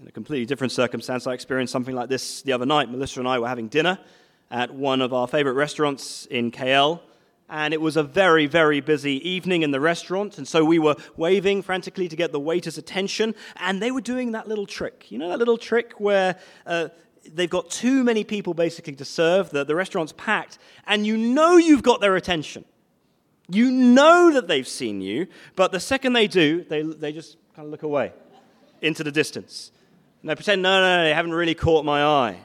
In 0.00 0.08
a 0.08 0.10
completely 0.10 0.46
different 0.46 0.72
circumstance, 0.72 1.28
I 1.28 1.32
experienced 1.32 1.72
something 1.72 1.94
like 1.94 2.08
this 2.08 2.42
the 2.42 2.52
other 2.54 2.66
night. 2.66 2.90
Melissa 2.90 3.20
and 3.20 3.28
I 3.28 3.38
were 3.38 3.46
having 3.46 3.68
dinner 3.68 4.00
at 4.50 4.74
one 4.74 5.00
of 5.00 5.12
our 5.12 5.28
favorite 5.28 5.52
restaurants 5.52 6.26
in 6.26 6.50
KL, 6.50 6.98
and 7.48 7.72
it 7.72 7.80
was 7.80 7.96
a 7.96 8.02
very, 8.02 8.46
very 8.46 8.80
busy 8.80 9.16
evening 9.28 9.62
in 9.62 9.70
the 9.70 9.78
restaurant. 9.78 10.38
And 10.38 10.48
so 10.48 10.64
we 10.64 10.80
were 10.80 10.96
waving 11.16 11.62
frantically 11.62 12.08
to 12.08 12.16
get 12.16 12.32
the 12.32 12.40
waiter's 12.40 12.78
attention, 12.78 13.36
and 13.58 13.80
they 13.80 13.92
were 13.92 14.00
doing 14.00 14.32
that 14.32 14.48
little 14.48 14.66
trick. 14.66 15.06
You 15.12 15.18
know, 15.18 15.28
that 15.28 15.38
little 15.38 15.56
trick 15.56 15.92
where 16.00 16.36
uh, 16.66 16.88
they've 17.30 17.50
got 17.50 17.70
too 17.70 18.04
many 18.04 18.24
people 18.24 18.54
basically 18.54 18.94
to 18.94 19.04
serve, 19.04 19.50
the, 19.50 19.64
the 19.64 19.74
restaurant's 19.74 20.12
packed, 20.12 20.58
and 20.86 21.06
you 21.06 21.16
know 21.16 21.56
you've 21.56 21.82
got 21.82 22.00
their 22.00 22.16
attention. 22.16 22.64
You 23.48 23.70
know 23.70 24.32
that 24.32 24.48
they've 24.48 24.66
seen 24.66 25.00
you, 25.00 25.26
but 25.56 25.72
the 25.72 25.80
second 25.80 26.12
they 26.12 26.26
do, 26.26 26.64
they, 26.64 26.82
they 26.82 27.12
just 27.12 27.36
kind 27.54 27.66
of 27.66 27.70
look 27.70 27.82
away 27.82 28.12
into 28.80 29.04
the 29.04 29.12
distance. 29.12 29.70
And 30.22 30.30
they 30.30 30.34
pretend, 30.34 30.62
no, 30.62 30.80
no, 30.80 30.98
no, 30.98 31.04
they 31.04 31.14
haven't 31.14 31.34
really 31.34 31.54
caught 31.54 31.84
my 31.84 32.02
eye. 32.04 32.38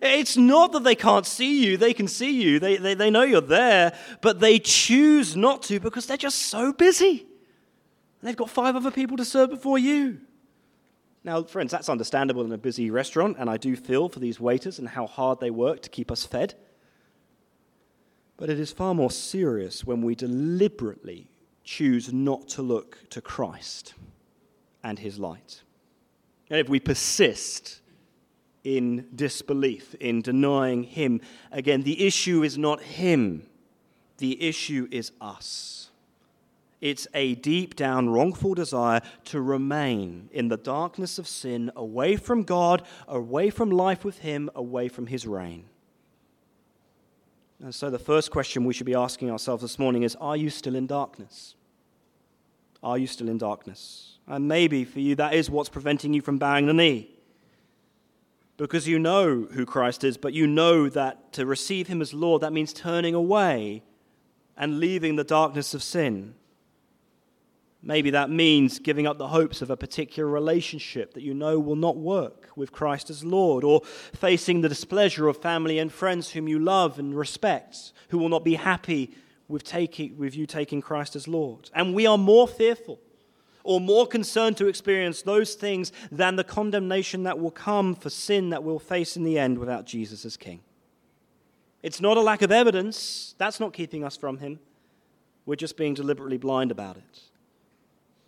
It's 0.00 0.36
not 0.36 0.72
that 0.72 0.82
they 0.82 0.96
can't 0.96 1.26
see 1.26 1.64
you, 1.64 1.76
they 1.76 1.94
can 1.94 2.08
see 2.08 2.42
you, 2.42 2.58
they, 2.58 2.76
they, 2.76 2.94
they 2.94 3.10
know 3.10 3.22
you're 3.22 3.40
there, 3.40 3.96
but 4.20 4.40
they 4.40 4.58
choose 4.58 5.36
not 5.36 5.62
to 5.64 5.78
because 5.78 6.06
they're 6.06 6.16
just 6.16 6.38
so 6.38 6.72
busy. 6.72 7.26
And 8.20 8.28
they've 8.28 8.36
got 8.36 8.50
five 8.50 8.74
other 8.74 8.90
people 8.90 9.16
to 9.16 9.24
serve 9.24 9.50
before 9.50 9.78
you. 9.78 10.20
Now, 11.24 11.42
friends, 11.44 11.70
that's 11.70 11.88
understandable 11.88 12.44
in 12.44 12.52
a 12.52 12.58
busy 12.58 12.90
restaurant, 12.90 13.36
and 13.38 13.48
I 13.48 13.56
do 13.56 13.76
feel 13.76 14.08
for 14.08 14.18
these 14.18 14.40
waiters 14.40 14.78
and 14.78 14.88
how 14.88 15.06
hard 15.06 15.40
they 15.40 15.50
work 15.50 15.82
to 15.82 15.90
keep 15.90 16.10
us 16.10 16.26
fed. 16.26 16.54
But 18.36 18.50
it 18.50 18.58
is 18.58 18.72
far 18.72 18.94
more 18.94 19.10
serious 19.10 19.84
when 19.84 20.02
we 20.02 20.14
deliberately 20.16 21.28
choose 21.62 22.12
not 22.12 22.48
to 22.48 22.62
look 22.62 22.98
to 23.10 23.20
Christ 23.20 23.94
and 24.82 24.98
his 24.98 25.18
light. 25.18 25.62
And 26.50 26.58
if 26.58 26.68
we 26.68 26.80
persist 26.80 27.80
in 28.64 29.08
disbelief, 29.14 29.94
in 29.96 30.22
denying 30.22 30.84
Him, 30.84 31.20
again, 31.50 31.82
the 31.82 32.06
issue 32.06 32.42
is 32.42 32.58
not 32.58 32.82
Him, 32.82 33.46
the 34.18 34.40
issue 34.42 34.88
is 34.90 35.12
us. 35.20 35.81
It's 36.82 37.06
a 37.14 37.36
deep 37.36 37.76
down 37.76 38.10
wrongful 38.10 38.54
desire 38.54 39.00
to 39.26 39.40
remain 39.40 40.28
in 40.32 40.48
the 40.48 40.56
darkness 40.56 41.16
of 41.16 41.28
sin, 41.28 41.70
away 41.76 42.16
from 42.16 42.42
God, 42.42 42.82
away 43.06 43.50
from 43.50 43.70
life 43.70 44.04
with 44.04 44.18
Him, 44.18 44.50
away 44.56 44.88
from 44.88 45.06
His 45.06 45.24
reign. 45.24 45.66
And 47.62 47.72
so, 47.72 47.88
the 47.88 48.00
first 48.00 48.32
question 48.32 48.64
we 48.64 48.74
should 48.74 48.86
be 48.86 48.96
asking 48.96 49.30
ourselves 49.30 49.62
this 49.62 49.78
morning 49.78 50.02
is 50.02 50.16
Are 50.16 50.36
you 50.36 50.50
still 50.50 50.74
in 50.74 50.88
darkness? 50.88 51.54
Are 52.82 52.98
you 52.98 53.06
still 53.06 53.28
in 53.28 53.38
darkness? 53.38 54.18
And 54.26 54.48
maybe 54.48 54.84
for 54.84 54.98
you, 54.98 55.14
that 55.14 55.34
is 55.34 55.48
what's 55.48 55.68
preventing 55.68 56.12
you 56.12 56.20
from 56.20 56.38
bowing 56.38 56.66
the 56.66 56.74
knee. 56.74 57.10
Because 58.56 58.88
you 58.88 58.98
know 58.98 59.46
who 59.52 59.64
Christ 59.64 60.02
is, 60.02 60.16
but 60.16 60.32
you 60.32 60.48
know 60.48 60.88
that 60.88 61.32
to 61.34 61.46
receive 61.46 61.86
him 61.86 62.02
as 62.02 62.12
Lord, 62.12 62.42
that 62.42 62.52
means 62.52 62.72
turning 62.72 63.14
away 63.14 63.84
and 64.56 64.80
leaving 64.80 65.14
the 65.14 65.24
darkness 65.24 65.74
of 65.74 65.82
sin. 65.82 66.34
Maybe 67.82 68.10
that 68.10 68.30
means 68.30 68.78
giving 68.78 69.06
up 69.08 69.18
the 69.18 69.28
hopes 69.28 69.60
of 69.60 69.70
a 69.70 69.76
particular 69.76 70.28
relationship 70.28 71.14
that 71.14 71.22
you 71.22 71.34
know 71.34 71.58
will 71.58 71.76
not 71.76 71.96
work 71.96 72.48
with 72.54 72.70
Christ 72.70 73.10
as 73.10 73.24
Lord, 73.24 73.64
or 73.64 73.82
facing 74.14 74.60
the 74.60 74.68
displeasure 74.68 75.26
of 75.26 75.36
family 75.36 75.78
and 75.78 75.92
friends 75.92 76.30
whom 76.30 76.46
you 76.46 76.60
love 76.60 76.98
and 76.98 77.16
respect, 77.16 77.92
who 78.10 78.18
will 78.18 78.28
not 78.28 78.44
be 78.44 78.54
happy 78.54 79.10
with, 79.48 79.64
taking, 79.64 80.16
with 80.16 80.36
you 80.36 80.46
taking 80.46 80.80
Christ 80.80 81.16
as 81.16 81.26
Lord. 81.26 81.70
And 81.74 81.92
we 81.92 82.06
are 82.06 82.18
more 82.18 82.46
fearful 82.46 83.00
or 83.64 83.80
more 83.80 84.06
concerned 84.06 84.56
to 84.58 84.68
experience 84.68 85.22
those 85.22 85.54
things 85.54 85.92
than 86.10 86.36
the 86.36 86.44
condemnation 86.44 87.24
that 87.24 87.38
will 87.38 87.50
come 87.50 87.94
for 87.94 88.10
sin 88.10 88.50
that 88.50 88.62
we'll 88.62 88.78
face 88.78 89.16
in 89.16 89.24
the 89.24 89.38
end 89.38 89.58
without 89.58 89.86
Jesus 89.86 90.24
as 90.24 90.36
King. 90.36 90.60
It's 91.82 92.00
not 92.00 92.16
a 92.16 92.20
lack 92.20 92.42
of 92.42 92.52
evidence, 92.52 93.34
that's 93.38 93.58
not 93.58 93.72
keeping 93.72 94.04
us 94.04 94.16
from 94.16 94.38
Him. 94.38 94.60
We're 95.46 95.56
just 95.56 95.76
being 95.76 95.94
deliberately 95.94 96.38
blind 96.38 96.70
about 96.70 96.96
it, 96.96 97.20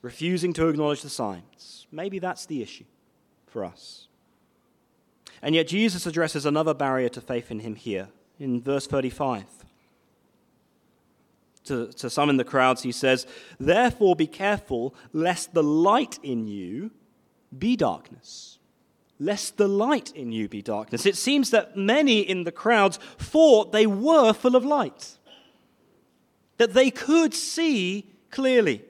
refusing 0.04 0.52
to 0.52 0.68
acknowledge 0.68 1.02
the 1.02 1.08
signs. 1.08 1.86
Maybe 1.90 2.18
that's 2.18 2.46
the 2.46 2.62
issue 2.62 2.84
for 3.46 3.64
us. 3.64 4.08
And 5.42 5.54
yet, 5.54 5.66
Jesus 5.68 6.06
addresses 6.06 6.46
another 6.46 6.74
barrier 6.74 7.08
to 7.10 7.20
faith 7.20 7.50
in 7.50 7.60
Him 7.60 7.74
here 7.74 8.08
in 8.38 8.62
verse 8.62 8.86
35 8.86 9.44
to, 11.64 11.88
to 11.92 12.10
some 12.10 12.30
in 12.30 12.36
the 12.36 12.44
crowds, 12.44 12.82
he 12.82 12.92
says, 12.92 13.26
Therefore 13.58 14.14
be 14.14 14.26
careful 14.26 14.94
lest 15.12 15.54
the 15.54 15.62
light 15.62 16.18
in 16.22 16.46
you 16.46 16.90
be 17.56 17.76
darkness. 17.76 18.58
Lest 19.18 19.56
the 19.56 19.68
light 19.68 20.12
in 20.12 20.32
you 20.32 20.48
be 20.48 20.60
darkness. 20.60 21.06
It 21.06 21.16
seems 21.16 21.50
that 21.50 21.76
many 21.76 22.20
in 22.20 22.44
the 22.44 22.52
crowds 22.52 22.98
thought 23.18 23.72
they 23.72 23.86
were 23.86 24.32
full 24.32 24.56
of 24.56 24.64
light, 24.64 25.18
that 26.58 26.74
they 26.74 26.90
could 26.90 27.32
see 27.32 28.10
clearly, 28.30 28.84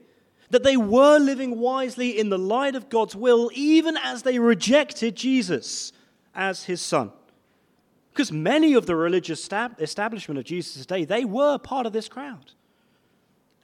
that 0.54 0.62
they 0.62 0.76
were 0.76 1.18
living 1.18 1.58
wisely 1.58 2.16
in 2.16 2.28
the 2.28 2.38
light 2.38 2.76
of 2.76 2.88
God's 2.88 3.16
will, 3.16 3.50
even 3.54 3.96
as 3.96 4.22
they 4.22 4.38
rejected 4.38 5.16
Jesus 5.16 5.92
as 6.32 6.62
his 6.62 6.80
son. 6.80 7.10
Because 8.12 8.30
many 8.30 8.74
of 8.74 8.86
the 8.86 8.94
religious 8.94 9.48
establishment 9.80 10.38
of 10.38 10.44
Jesus' 10.44 10.86
day, 10.86 11.04
they 11.04 11.24
were 11.24 11.58
part 11.58 11.86
of 11.86 11.92
this 11.92 12.08
crowd. 12.08 12.52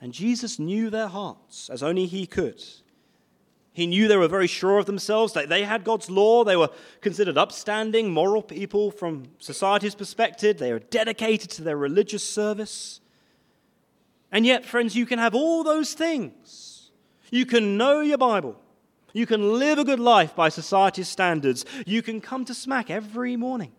And 0.01 0.13
Jesus 0.13 0.59
knew 0.59 0.91
their 0.91 1.07
hearts 1.07 1.71
as 1.71 1.85
only 1.85 2.07
He 2.07 2.27
could. 2.27 2.61
He 3.73 3.87
knew 3.87 4.09
they 4.09 4.17
were 4.17 4.27
very 4.27 4.49
sure 4.49 4.79
of 4.79 4.87
themselves, 4.87 5.33
that 5.35 5.49
they 5.49 5.63
had 5.63 5.85
God's 5.85 6.11
law, 6.11 6.43
they 6.43 6.57
were 6.57 6.71
considered 7.03 7.39
upstanding, 7.39 8.11
moral 8.11 8.43
people 8.43 8.91
from 8.91 9.27
society's 9.39 9.95
perspective, 9.95 10.59
they 10.59 10.73
were 10.73 10.81
dedicated 10.81 11.51
to 11.51 11.63
their 11.63 11.77
religious 11.77 12.29
service. 12.29 13.01
And 14.33 14.45
yet, 14.45 14.67
friends, 14.67 14.97
you 14.97 15.07
can 15.07 15.21
have 15.21 15.37
all 15.37 15.63
those 15.63 15.95
things. 15.95 16.70
You 17.31 17.47
can 17.47 17.77
know 17.77 18.01
your 18.01 18.19
Bible. 18.19 18.57
You 19.13 19.27
can 19.27 19.59
live 19.59 19.79
a 19.79 19.85
good 19.85 20.01
life 20.01 20.37
by 20.37 20.49
society's 20.49 21.09
standards. 21.09 21.65
You 21.87 22.03
can 22.03 22.21
come 22.21 22.45
to 22.45 22.53
SMAC 22.53 22.91
every 22.91 23.37
morning 23.37 23.73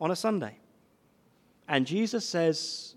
on 0.00 0.10
a 0.10 0.16
Sunday. 0.16 0.58
And 1.66 1.86
Jesus 1.86 2.24
says, 2.24 2.94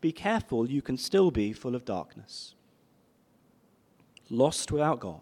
be 0.00 0.12
careful, 0.12 0.68
you 0.68 0.82
can 0.82 0.96
still 0.96 1.30
be 1.30 1.52
full 1.52 1.74
of 1.74 1.84
darkness, 1.84 2.54
lost 4.30 4.72
without 4.72 4.98
God, 4.98 5.20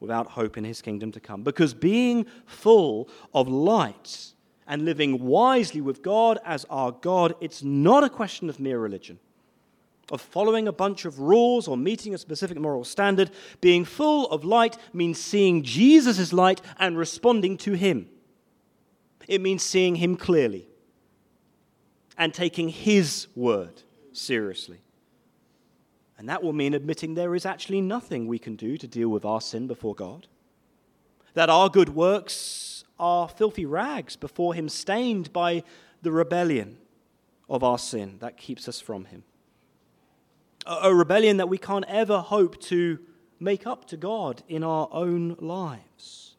without 0.00 0.28
hope 0.28 0.56
in 0.56 0.64
his 0.64 0.82
kingdom 0.82 1.12
to 1.12 1.20
come. 1.20 1.42
Because 1.42 1.72
being 1.74 2.26
full 2.46 3.08
of 3.32 3.48
light 3.48 4.32
and 4.66 4.84
living 4.84 5.24
wisely 5.24 5.80
with 5.80 6.02
God 6.02 6.38
as 6.44 6.64
our 6.70 6.92
God, 6.92 7.34
it's 7.40 7.62
not 7.62 8.02
a 8.02 8.10
question 8.10 8.48
of 8.48 8.58
mere 8.58 8.78
religion, 8.78 9.18
of 10.10 10.20
following 10.20 10.68
a 10.68 10.72
bunch 10.72 11.04
of 11.04 11.18
rules 11.18 11.68
or 11.68 11.76
meeting 11.76 12.14
a 12.14 12.18
specific 12.18 12.58
moral 12.58 12.84
standard. 12.84 13.30
Being 13.60 13.84
full 13.84 14.26
of 14.30 14.44
light 14.44 14.76
means 14.92 15.20
seeing 15.20 15.62
Jesus' 15.62 16.32
light 16.32 16.60
and 16.78 16.96
responding 16.96 17.56
to 17.58 17.72
him. 17.72 18.08
It 19.28 19.40
means 19.40 19.62
seeing 19.62 19.96
him 19.96 20.16
clearly 20.16 20.66
and 22.18 22.34
taking 22.34 22.68
his 22.68 23.28
word 23.34 23.82
seriously. 24.12 24.80
And 26.18 26.28
that 26.28 26.42
will 26.42 26.52
mean 26.52 26.74
admitting 26.74 27.14
there 27.14 27.34
is 27.34 27.46
actually 27.46 27.80
nothing 27.80 28.26
we 28.26 28.38
can 28.38 28.54
do 28.54 28.76
to 28.76 28.86
deal 28.86 29.08
with 29.08 29.24
our 29.24 29.40
sin 29.40 29.66
before 29.66 29.94
God. 29.94 30.26
That 31.32 31.48
our 31.48 31.70
good 31.70 31.90
works 31.90 32.84
are 32.98 33.26
filthy 33.26 33.64
rags 33.64 34.16
before 34.16 34.52
Him, 34.52 34.68
stained 34.68 35.32
by 35.32 35.62
the 36.02 36.12
rebellion 36.12 36.76
of 37.48 37.64
our 37.64 37.78
sin 37.78 38.18
that 38.20 38.36
keeps 38.36 38.68
us 38.68 38.80
from 38.80 39.06
Him. 39.06 39.24
A 40.66 40.94
rebellion 40.94 41.38
that 41.38 41.48
we 41.48 41.58
can't 41.58 41.84
ever 41.88 42.18
hope 42.18 42.60
to 42.62 42.98
make 43.38 43.66
up 43.66 43.86
to 43.86 43.96
God 43.96 44.42
in 44.48 44.62
our 44.62 44.88
own 44.92 45.36
lives. 45.38 46.36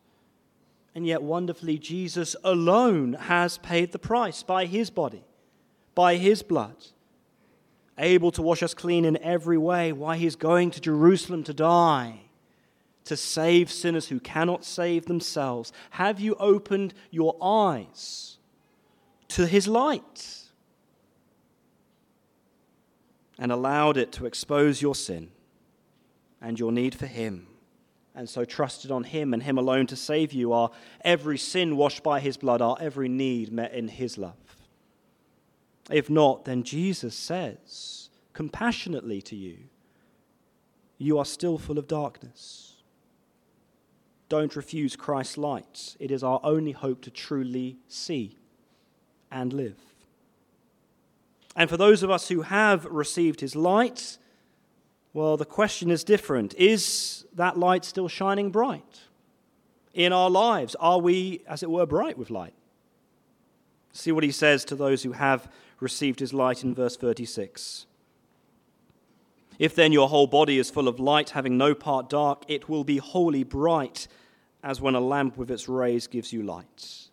And 0.94 1.08
yet, 1.08 1.24
wonderfully, 1.24 1.78
Jesus 1.78 2.36
alone 2.44 3.14
has 3.14 3.58
paid 3.58 3.92
the 3.92 4.00
price 4.00 4.44
by 4.44 4.66
His 4.66 4.90
body, 4.90 5.24
by 5.96 6.18
His 6.18 6.44
blood 6.44 6.76
able 8.02 8.32
to 8.32 8.42
wash 8.42 8.64
us 8.64 8.74
clean 8.74 9.06
in 9.06 9.18
every 9.18 9.58
way, 9.58 9.92
why 9.94 10.18
he's 10.18 10.36
going 10.36 10.72
to 10.72 10.82
Jerusalem 10.82 11.44
to 11.44 11.54
die, 11.54 12.22
to 13.06 13.16
save 13.16 13.72
sinners 13.72 14.08
who 14.08 14.20
cannot 14.20 14.66
save 14.66 15.06
themselves. 15.06 15.72
Have 15.92 16.20
you 16.20 16.36
opened 16.36 16.94
your 17.10 17.36
eyes 17.42 18.38
to 19.30 19.48
his 19.48 19.68
light 19.68 20.41
and 23.38 23.52
allowed 23.52 23.98
it 23.98 24.12
to 24.14 24.26
expose 24.26 24.82
your 24.82 24.96
sin 24.96 25.32
and 26.42 26.60
your 26.60 26.72
need 26.72 26.96
for 26.96 27.08
him? 27.08 27.48
And 28.14 28.30
so 28.30 28.44
trusted 28.44 28.92
on 28.92 29.06
him 29.06 29.34
and 29.34 29.44
him 29.44 29.58
alone 29.58 29.88
to 29.88 29.96
save 29.96 30.34
you, 30.34 30.52
our 30.52 30.72
every 31.06 31.38
sin 31.38 31.78
washed 31.78 32.04
by 32.04 32.20
his 32.20 32.36
blood, 32.36 32.62
our 32.62 32.78
every 32.80 33.08
need 33.08 33.52
met 33.52 33.74
in 33.74 33.88
his 33.88 34.18
love. 34.18 34.36
If 35.90 36.10
not, 36.10 36.46
then 36.46 36.64
Jesus 36.64 37.16
says 37.16 38.10
compassionately 38.34 39.22
to 39.24 39.36
you, 39.36 39.58
You 40.98 41.18
are 41.18 41.26
still 41.26 41.58
full 41.58 41.78
of 41.78 41.88
darkness. 41.88 42.84
Don't 44.30 44.56
refuse 44.56 44.96
Christ's 44.96 45.38
light. 45.38 45.98
It 46.00 46.10
is 46.10 46.24
our 46.24 46.40
only 46.44 46.72
hope 46.72 47.02
to 47.02 47.12
truly 47.12 47.78
see 47.88 48.38
and 49.30 49.52
live. 49.52 49.91
And 51.56 51.70
for 51.70 51.78
those 51.78 52.04
of 52.04 52.10
us 52.10 52.30
who 52.30 52.42
have 52.42 52.86
received 52.86 53.42
his 53.42 53.56
light, 53.56 54.18
well, 55.14 55.36
the 55.36 55.46
question 55.46 55.92
is 55.92 56.04
different. 56.04 56.54
Is 56.56 57.26
that 57.34 57.58
light 57.58 57.84
still 57.84 58.08
shining 58.08 58.50
bright 58.52 59.02
in 59.94 60.14
our 60.14 60.30
lives? 60.30 60.76
Are 60.80 61.00
we, 61.00 61.42
as 61.48 61.64
it 61.64 61.70
were, 61.70 61.86
bright 61.86 62.18
with 62.18 62.30
light? 62.30 62.54
See 63.92 64.12
what 64.12 64.24
he 64.24 64.32
says 64.32 64.64
to 64.66 64.76
those 64.76 65.04
who 65.04 65.12
have 65.12 65.52
received 65.82 66.22
his 66.22 66.34
light 66.34 66.64
in 66.64 66.74
verse 66.74 66.96
36. 66.96 67.86
If 69.60 69.76
then 69.76 69.92
your 69.92 70.08
whole 70.08 70.28
body 70.28 70.58
is 70.58 70.72
full 70.72 70.88
of 70.88 71.00
light, 71.00 71.32
having 71.32 71.58
no 71.58 71.76
part 71.76 72.10
dark, 72.10 72.44
it 72.48 72.70
will 72.70 72.84
be 72.84 72.98
wholly 72.98 73.44
bright, 73.44 74.08
as 74.64 74.80
when 74.80 74.96
a 74.96 75.02
lamp 75.02 75.38
with 75.38 75.52
its 75.52 75.68
rays 75.68 76.08
gives 76.08 76.32
you 76.32 76.42
light. 76.42 77.10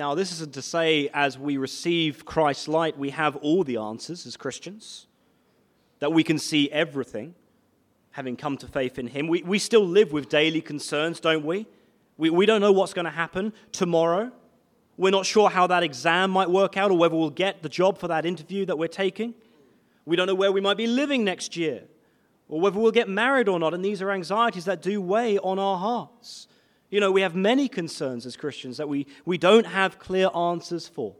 Now, 0.00 0.14
this 0.14 0.32
isn't 0.32 0.54
to 0.54 0.62
say 0.62 1.10
as 1.12 1.38
we 1.38 1.58
receive 1.58 2.24
Christ's 2.24 2.68
light, 2.68 2.96
we 2.96 3.10
have 3.10 3.36
all 3.36 3.64
the 3.64 3.76
answers 3.76 4.24
as 4.24 4.34
Christians, 4.34 5.06
that 5.98 6.10
we 6.10 6.24
can 6.24 6.38
see 6.38 6.70
everything, 6.70 7.34
having 8.12 8.34
come 8.34 8.56
to 8.56 8.66
faith 8.66 8.98
in 8.98 9.08
Him. 9.08 9.28
We, 9.28 9.42
we 9.42 9.58
still 9.58 9.86
live 9.86 10.10
with 10.10 10.30
daily 10.30 10.62
concerns, 10.62 11.20
don't 11.20 11.44
we? 11.44 11.66
We, 12.16 12.30
we 12.30 12.46
don't 12.46 12.62
know 12.62 12.72
what's 12.72 12.94
going 12.94 13.04
to 13.04 13.10
happen 13.10 13.52
tomorrow. 13.72 14.32
We're 14.96 15.10
not 15.10 15.26
sure 15.26 15.50
how 15.50 15.66
that 15.66 15.82
exam 15.82 16.30
might 16.30 16.48
work 16.48 16.78
out 16.78 16.90
or 16.90 16.96
whether 16.96 17.14
we'll 17.14 17.28
get 17.28 17.62
the 17.62 17.68
job 17.68 17.98
for 17.98 18.08
that 18.08 18.24
interview 18.24 18.64
that 18.64 18.78
we're 18.78 18.88
taking. 18.88 19.34
We 20.06 20.16
don't 20.16 20.26
know 20.26 20.34
where 20.34 20.50
we 20.50 20.62
might 20.62 20.78
be 20.78 20.86
living 20.86 21.24
next 21.24 21.58
year 21.58 21.82
or 22.48 22.58
whether 22.58 22.80
we'll 22.80 22.90
get 22.90 23.10
married 23.10 23.50
or 23.50 23.58
not. 23.58 23.74
And 23.74 23.84
these 23.84 24.00
are 24.00 24.10
anxieties 24.10 24.64
that 24.64 24.80
do 24.80 25.02
weigh 25.02 25.36
on 25.36 25.58
our 25.58 25.76
hearts. 25.76 26.48
You 26.90 27.00
know, 27.00 27.12
we 27.12 27.22
have 27.22 27.34
many 27.34 27.68
concerns 27.68 28.26
as 28.26 28.36
Christians 28.36 28.76
that 28.76 28.88
we, 28.88 29.06
we 29.24 29.38
don't 29.38 29.66
have 29.66 29.98
clear 29.98 30.28
answers 30.34 30.88
for. 30.88 31.14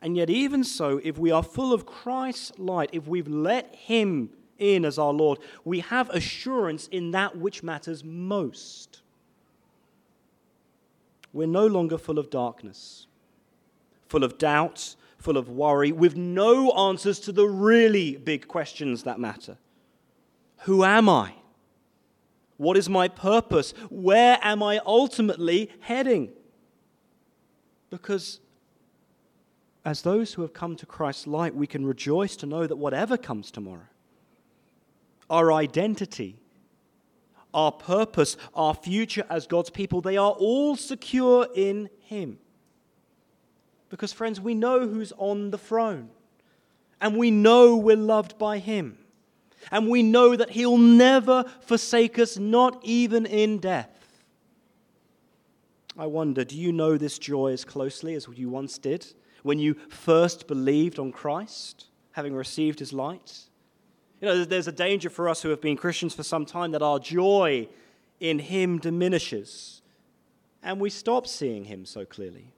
And 0.00 0.16
yet, 0.16 0.28
even 0.28 0.62
so, 0.64 1.00
if 1.02 1.18
we 1.18 1.30
are 1.30 1.42
full 1.42 1.72
of 1.72 1.86
Christ's 1.86 2.58
light, 2.58 2.90
if 2.92 3.06
we've 3.06 3.28
let 3.28 3.74
Him 3.74 4.30
in 4.58 4.84
as 4.84 4.98
our 4.98 5.12
Lord, 5.12 5.38
we 5.64 5.80
have 5.80 6.10
assurance 6.10 6.86
in 6.88 7.12
that 7.12 7.36
which 7.36 7.62
matters 7.62 8.04
most 8.04 9.02
we're 11.32 11.46
no 11.46 11.66
longer 11.66 11.96
full 11.96 12.18
of 12.18 12.30
darkness, 12.30 13.06
full 14.08 14.22
of 14.22 14.38
doubt, 14.38 14.96
full 15.18 15.36
of 15.36 15.48
worry, 15.48 15.92
with 15.92 16.16
no 16.16 16.70
answers 16.72 17.18
to 17.20 17.32
the 17.32 17.46
really 17.46 18.16
big 18.16 18.48
questions 18.48 19.04
that 19.04 19.18
matter. 19.18 19.56
Who 20.62 20.84
am 20.84 21.08
I? 21.08 21.34
What 22.62 22.76
is 22.76 22.88
my 22.88 23.08
purpose? 23.08 23.74
Where 23.90 24.38
am 24.42 24.62
I 24.62 24.80
ultimately 24.86 25.70
heading? 25.80 26.30
Because 27.90 28.40
as 29.84 30.02
those 30.02 30.34
who 30.34 30.42
have 30.42 30.52
come 30.52 30.76
to 30.76 30.86
Christ's 30.86 31.26
light, 31.26 31.54
we 31.54 31.66
can 31.66 31.84
rejoice 31.84 32.36
to 32.36 32.46
know 32.46 32.66
that 32.66 32.76
whatever 32.76 33.16
comes 33.16 33.50
tomorrow, 33.50 33.88
our 35.28 35.52
identity 35.52 36.36
our 37.54 37.72
purpose, 37.72 38.36
our 38.54 38.74
future 38.74 39.24
as 39.28 39.46
God's 39.46 39.70
people, 39.70 40.00
they 40.00 40.16
are 40.16 40.32
all 40.32 40.76
secure 40.76 41.46
in 41.54 41.90
Him. 42.00 42.38
Because, 43.88 44.12
friends, 44.12 44.40
we 44.40 44.54
know 44.54 44.88
who's 44.88 45.12
on 45.18 45.50
the 45.50 45.58
throne, 45.58 46.10
and 47.00 47.16
we 47.16 47.30
know 47.30 47.76
we're 47.76 47.96
loved 47.96 48.38
by 48.38 48.58
Him, 48.58 48.98
and 49.70 49.88
we 49.88 50.02
know 50.02 50.36
that 50.36 50.50
He'll 50.50 50.78
never 50.78 51.44
forsake 51.60 52.18
us, 52.18 52.38
not 52.38 52.78
even 52.82 53.26
in 53.26 53.58
death. 53.58 53.90
I 55.96 56.06
wonder, 56.06 56.44
do 56.44 56.56
you 56.56 56.72
know 56.72 56.96
this 56.96 57.18
joy 57.18 57.52
as 57.52 57.64
closely 57.64 58.14
as 58.14 58.26
you 58.34 58.48
once 58.48 58.78
did 58.78 59.06
when 59.42 59.58
you 59.58 59.74
first 59.90 60.46
believed 60.46 60.98
on 60.98 61.12
Christ, 61.12 61.86
having 62.12 62.34
received 62.34 62.78
His 62.78 62.92
light? 62.92 63.40
You 64.20 64.28
know, 64.28 64.44
there's 64.44 64.68
a 64.68 64.72
danger 64.72 65.10
for 65.10 65.28
us 65.28 65.42
who 65.42 65.50
have 65.50 65.60
been 65.60 65.76
Christians 65.76 66.14
for 66.14 66.22
some 66.22 66.46
time 66.46 66.70
that 66.72 66.82
our 66.82 66.98
joy 66.98 67.68
in 68.20 68.38
Him 68.38 68.78
diminishes 68.78 69.82
and 70.62 70.80
we 70.80 70.90
stop 70.90 71.26
seeing 71.26 71.64
Him 71.64 71.84
so 71.84 72.04
clearly. 72.04 72.52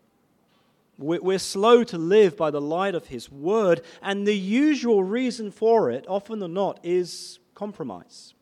We're 0.97 1.39
slow 1.39 1.83
to 1.85 1.99
live 1.99 2.37
by 2.37 2.51
the 2.51 2.61
light 2.61 2.95
of 2.95 3.09
His 3.09 3.31
Word, 3.31 3.83
and 4.03 4.27
the 4.27 4.37
usual 4.37 5.03
reason 5.03 5.51
for 5.51 5.91
it, 5.91 6.05
often 6.09 6.43
or 6.43 6.49
not, 6.49 6.79
is 6.83 7.41
compromise. 7.55 8.35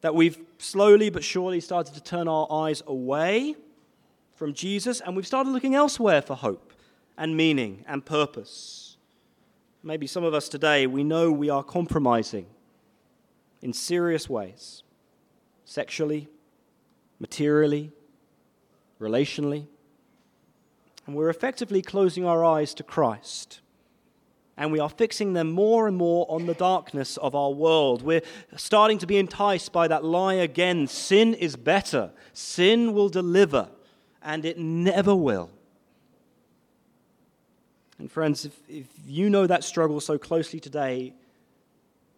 That 0.00 0.14
we've 0.14 0.38
slowly 0.58 1.10
but 1.10 1.22
surely 1.22 1.60
started 1.60 1.94
to 1.94 2.02
turn 2.02 2.28
our 2.28 2.46
eyes 2.50 2.82
away 2.86 3.56
from 4.34 4.54
Jesus, 4.54 5.00
and 5.00 5.16
we've 5.16 5.26
started 5.26 5.50
looking 5.50 5.74
elsewhere 5.74 6.22
for 6.22 6.34
hope 6.34 6.72
and 7.18 7.36
meaning 7.36 7.84
and 7.86 8.04
purpose 8.04 8.86
maybe 9.86 10.06
some 10.08 10.24
of 10.24 10.34
us 10.34 10.48
today, 10.48 10.86
we 10.88 11.04
know 11.04 11.30
we 11.30 11.48
are 11.48 11.62
compromising 11.62 12.46
in 13.62 13.72
serious 13.72 14.28
ways 14.28 14.82
sexually, 15.64 16.28
materially, 17.20 17.92
relationally. 19.00 19.66
And 21.06 21.14
we're 21.14 21.30
effectively 21.30 21.82
closing 21.82 22.24
our 22.24 22.44
eyes 22.44 22.74
to 22.74 22.82
Christ. 22.82 23.60
And 24.56 24.72
we 24.72 24.80
are 24.80 24.88
fixing 24.88 25.34
them 25.34 25.52
more 25.52 25.86
and 25.86 25.96
more 25.96 26.26
on 26.28 26.46
the 26.46 26.54
darkness 26.54 27.16
of 27.18 27.34
our 27.34 27.50
world. 27.50 28.02
We're 28.02 28.22
starting 28.56 28.98
to 28.98 29.06
be 29.06 29.18
enticed 29.18 29.72
by 29.72 29.86
that 29.88 30.04
lie 30.04 30.34
again 30.34 30.86
sin 30.86 31.34
is 31.34 31.56
better, 31.56 32.10
sin 32.32 32.92
will 32.92 33.08
deliver, 33.08 33.68
and 34.22 34.44
it 34.44 34.58
never 34.58 35.14
will. 35.14 35.50
And 37.98 38.10
friends, 38.10 38.44
if, 38.44 38.60
if 38.68 38.86
you 39.06 39.30
know 39.30 39.46
that 39.46 39.62
struggle 39.62 40.00
so 40.00 40.18
closely 40.18 40.58
today, 40.58 41.14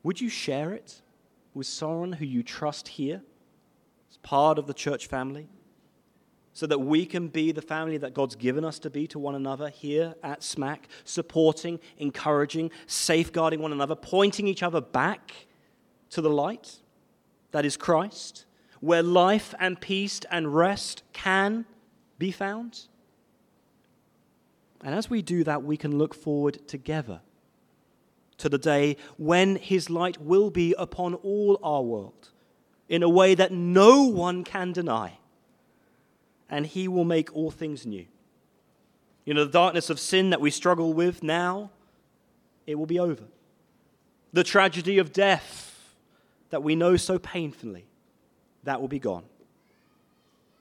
would 0.03 0.20
you 0.20 0.29
share 0.29 0.72
it 0.72 1.03
with 1.55 1.66
someone 1.66 2.12
who 2.12 2.24
you 2.24 2.42
trust 2.42 2.88
here 2.88 3.20
as 4.11 4.16
part 4.18 4.59
of 4.59 4.66
the 4.66 4.74
church 4.74 5.07
family? 5.07 5.48
So 6.59 6.66
that 6.66 6.81
we 6.81 7.07
can 7.07 7.29
be 7.29 7.53
the 7.53 7.62
family 7.62 7.99
that 7.99 8.14
God's 8.14 8.35
given 8.35 8.64
us 8.64 8.81
to 8.81 8.90
be 8.90 9.07
to 9.09 9.18
one 9.21 9.37
another 9.37 9.68
here 9.68 10.16
at 10.25 10.40
SMAC, 10.40 10.79
supporting, 11.05 11.79
encouraging, 11.99 12.73
safeguarding 12.88 13.62
one 13.62 13.71
another, 13.71 13.94
pointing 13.94 14.49
each 14.49 14.64
other 14.64 14.81
back 14.81 15.47
to 16.11 16.21
the 16.21 16.29
light. 16.29 16.79
that 17.53 17.64
is 17.64 17.77
Christ, 17.77 18.44
where 18.81 19.05
life 19.05 19.55
and 19.61 19.81
peace 19.81 20.18
and 20.33 20.53
rest 20.53 21.05
can 21.12 21.64
be 22.18 22.33
found. 22.33 22.88
And 24.83 24.97
as 24.97 25.09
we 25.09 25.23
do 25.23 25.44
that, 25.44 25.62
we 25.62 25.77
can 25.77 25.97
look 25.97 26.12
forward 26.12 26.66
together 26.66 27.21
to 28.38 28.49
the 28.49 28.59
day 28.59 28.97
when 29.16 29.55
his 29.55 29.90
light 29.90 30.21
will 30.21 30.51
be 30.51 30.75
upon 30.77 31.14
all 31.14 31.61
our 31.62 31.83
world 31.83 32.31
in 32.88 33.05
a 33.05 33.09
way 33.09 33.37
that 33.37 33.53
no 33.53 34.03
one 34.03 34.42
can 34.42 34.73
deny. 34.73 35.18
And 36.50 36.66
he 36.66 36.88
will 36.88 37.04
make 37.04 37.34
all 37.34 37.50
things 37.50 37.84
new. 37.84 38.06
You 39.24 39.34
know, 39.34 39.44
the 39.44 39.52
darkness 39.52 39.90
of 39.90 40.00
sin 40.00 40.30
that 40.30 40.40
we 40.40 40.50
struggle 40.50 40.94
with 40.94 41.22
now, 41.22 41.70
it 42.66 42.76
will 42.76 42.87
be 42.87 42.98
over. 42.98 43.24
The 44.32 44.44
tragedy 44.44 44.98
of 44.98 45.12
death 45.12 45.94
that 46.50 46.62
we 46.62 46.74
know 46.74 46.96
so 46.96 47.18
painfully, 47.18 47.84
that 48.64 48.80
will 48.80 48.88
be 48.88 48.98
gone. 48.98 49.24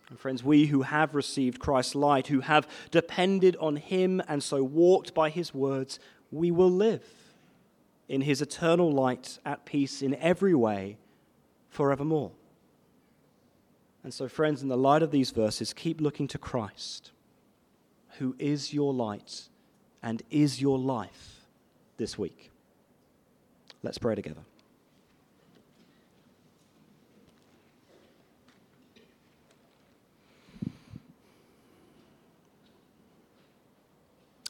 And 0.10 0.19
friends, 0.19 0.43
we 0.43 0.67
who 0.67 0.84
have 0.84 1.15
received 1.15 1.60
Christ's 1.60 1.95
light, 1.95 2.28
who 2.28 2.41
have 2.41 2.67
depended 2.91 3.56
on 3.60 3.76
him 3.76 4.21
and 4.28 4.41
so 4.41 4.63
walked 4.63 5.13
by 5.13 5.30
his 5.30 5.54
words, 5.54 6.00
we 6.32 6.52
will 6.52 6.71
live 6.71 7.04
in 8.08 8.21
his 8.21 8.41
eternal 8.41 8.91
light 8.91 9.39
at 9.45 9.65
peace 9.65 10.02
in 10.02 10.15
every 10.15 10.54
way 10.54 10.97
forevermore. 11.69 12.32
And 14.08 14.13
so, 14.13 14.30
friends, 14.30 14.62
in 14.62 14.70
the 14.70 14.78
light 14.78 15.04
of 15.04 15.12
these 15.12 15.32
verses, 15.32 15.74
keep 15.74 16.00
looking 16.00 16.30
to 16.30 16.38
Christ, 16.38 17.12
who 18.20 18.38
is 18.39 18.74
your 18.74 18.93
light 18.93 19.50
and 20.02 20.24
is 20.32 20.62
your 20.62 20.80
life 20.80 21.41
this 21.98 22.17
week. 22.17 22.50
Let's 23.84 23.98
pray 23.98 24.15
together. 24.15 24.39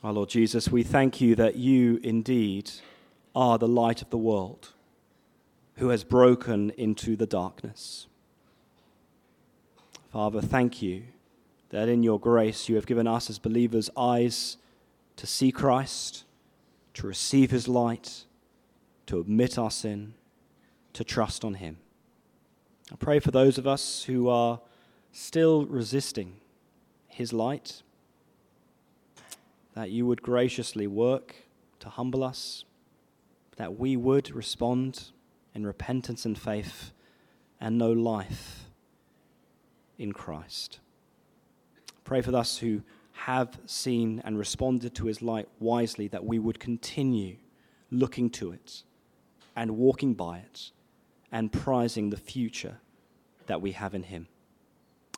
Our 0.04 0.14
Lord 0.14 0.30
Jesus, 0.30 0.70
we 0.70 0.84
thank 0.84 1.20
you 1.20 1.34
that 1.34 1.56
you 1.56 2.00
indeed 2.04 2.70
are 3.34 3.58
the 3.58 3.68
light 3.68 4.04
of 4.04 4.12
the 4.12 4.20
world 4.20 4.74
who 5.78 5.90
has 5.90 6.04
broken 6.04 6.70
into 6.78 7.16
the 7.16 7.26
darkness. 7.26 8.06
Father, 10.18 10.42
thank 10.42 10.82
you 10.82 11.04
that 11.70 11.88
in 11.88 12.02
your 12.02 12.20
grace 12.20 12.68
you 12.68 12.74
have 12.74 12.88
given 12.88 13.06
us 13.06 13.30
as 13.30 13.38
believers 13.38 13.88
eyes 13.96 14.58
to 15.16 15.28
see 15.28 15.52
Christ, 15.52 16.24
to 16.96 17.06
receive 17.06 17.52
his 17.52 17.68
light, 17.68 18.26
to 19.06 19.20
admit 19.20 19.60
our 19.60 19.70
sin, 19.70 20.16
to 20.94 21.04
trust 21.04 21.46
on 21.46 21.54
him. 21.54 21.78
I 22.92 22.96
pray 22.96 23.20
for 23.20 23.30
those 23.30 23.60
of 23.60 23.68
us 23.68 24.06
who 24.06 24.28
are 24.28 24.60
still 25.12 25.68
resisting 25.68 26.38
his 27.06 27.32
light, 27.32 27.84
that 29.76 29.92
you 29.92 30.08
would 30.08 30.24
graciously 30.24 30.88
work 30.88 31.36
to 31.80 31.90
humble 31.90 32.24
us 32.24 32.66
that 33.58 33.78
we 33.78 33.96
would 33.96 34.32
respond 34.32 35.12
in 35.54 35.64
repentance 35.64 36.26
and 36.26 36.40
faith 36.40 36.92
and 37.62 37.78
know 37.78 37.92
life 37.92 38.67
in 39.98 40.12
Christ. 40.12 40.80
Pray 42.04 42.22
for 42.22 42.36
us 42.36 42.58
who 42.58 42.82
have 43.12 43.58
seen 43.66 44.22
and 44.24 44.38
responded 44.38 44.94
to 44.96 45.08
his 45.08 45.22
light 45.22 45.50
wisely 45.60 46.08
that 46.08 46.24
we 46.24 46.40
would 46.40 46.60
continue 46.60 47.38
looking 47.92 48.30
to 48.30 48.52
it 48.52 48.84
and 49.56 49.78
walking 49.78 50.14
by 50.14 50.38
it 50.38 50.72
and 51.32 51.52
prizing 51.52 52.10
the 52.10 52.18
future 52.18 52.78
that 53.48 53.62
we 53.62 53.72
have 53.72 53.96
in 53.96 54.04
him. 54.04 54.28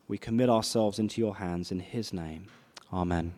We 0.08 0.18
commit 0.18 0.50
ourselves 0.50 0.98
into 0.98 1.22
your 1.22 1.36
hands 1.36 1.72
in 1.72 1.80
his 1.80 2.14
name. 2.14 2.48
Amen. 2.92 3.34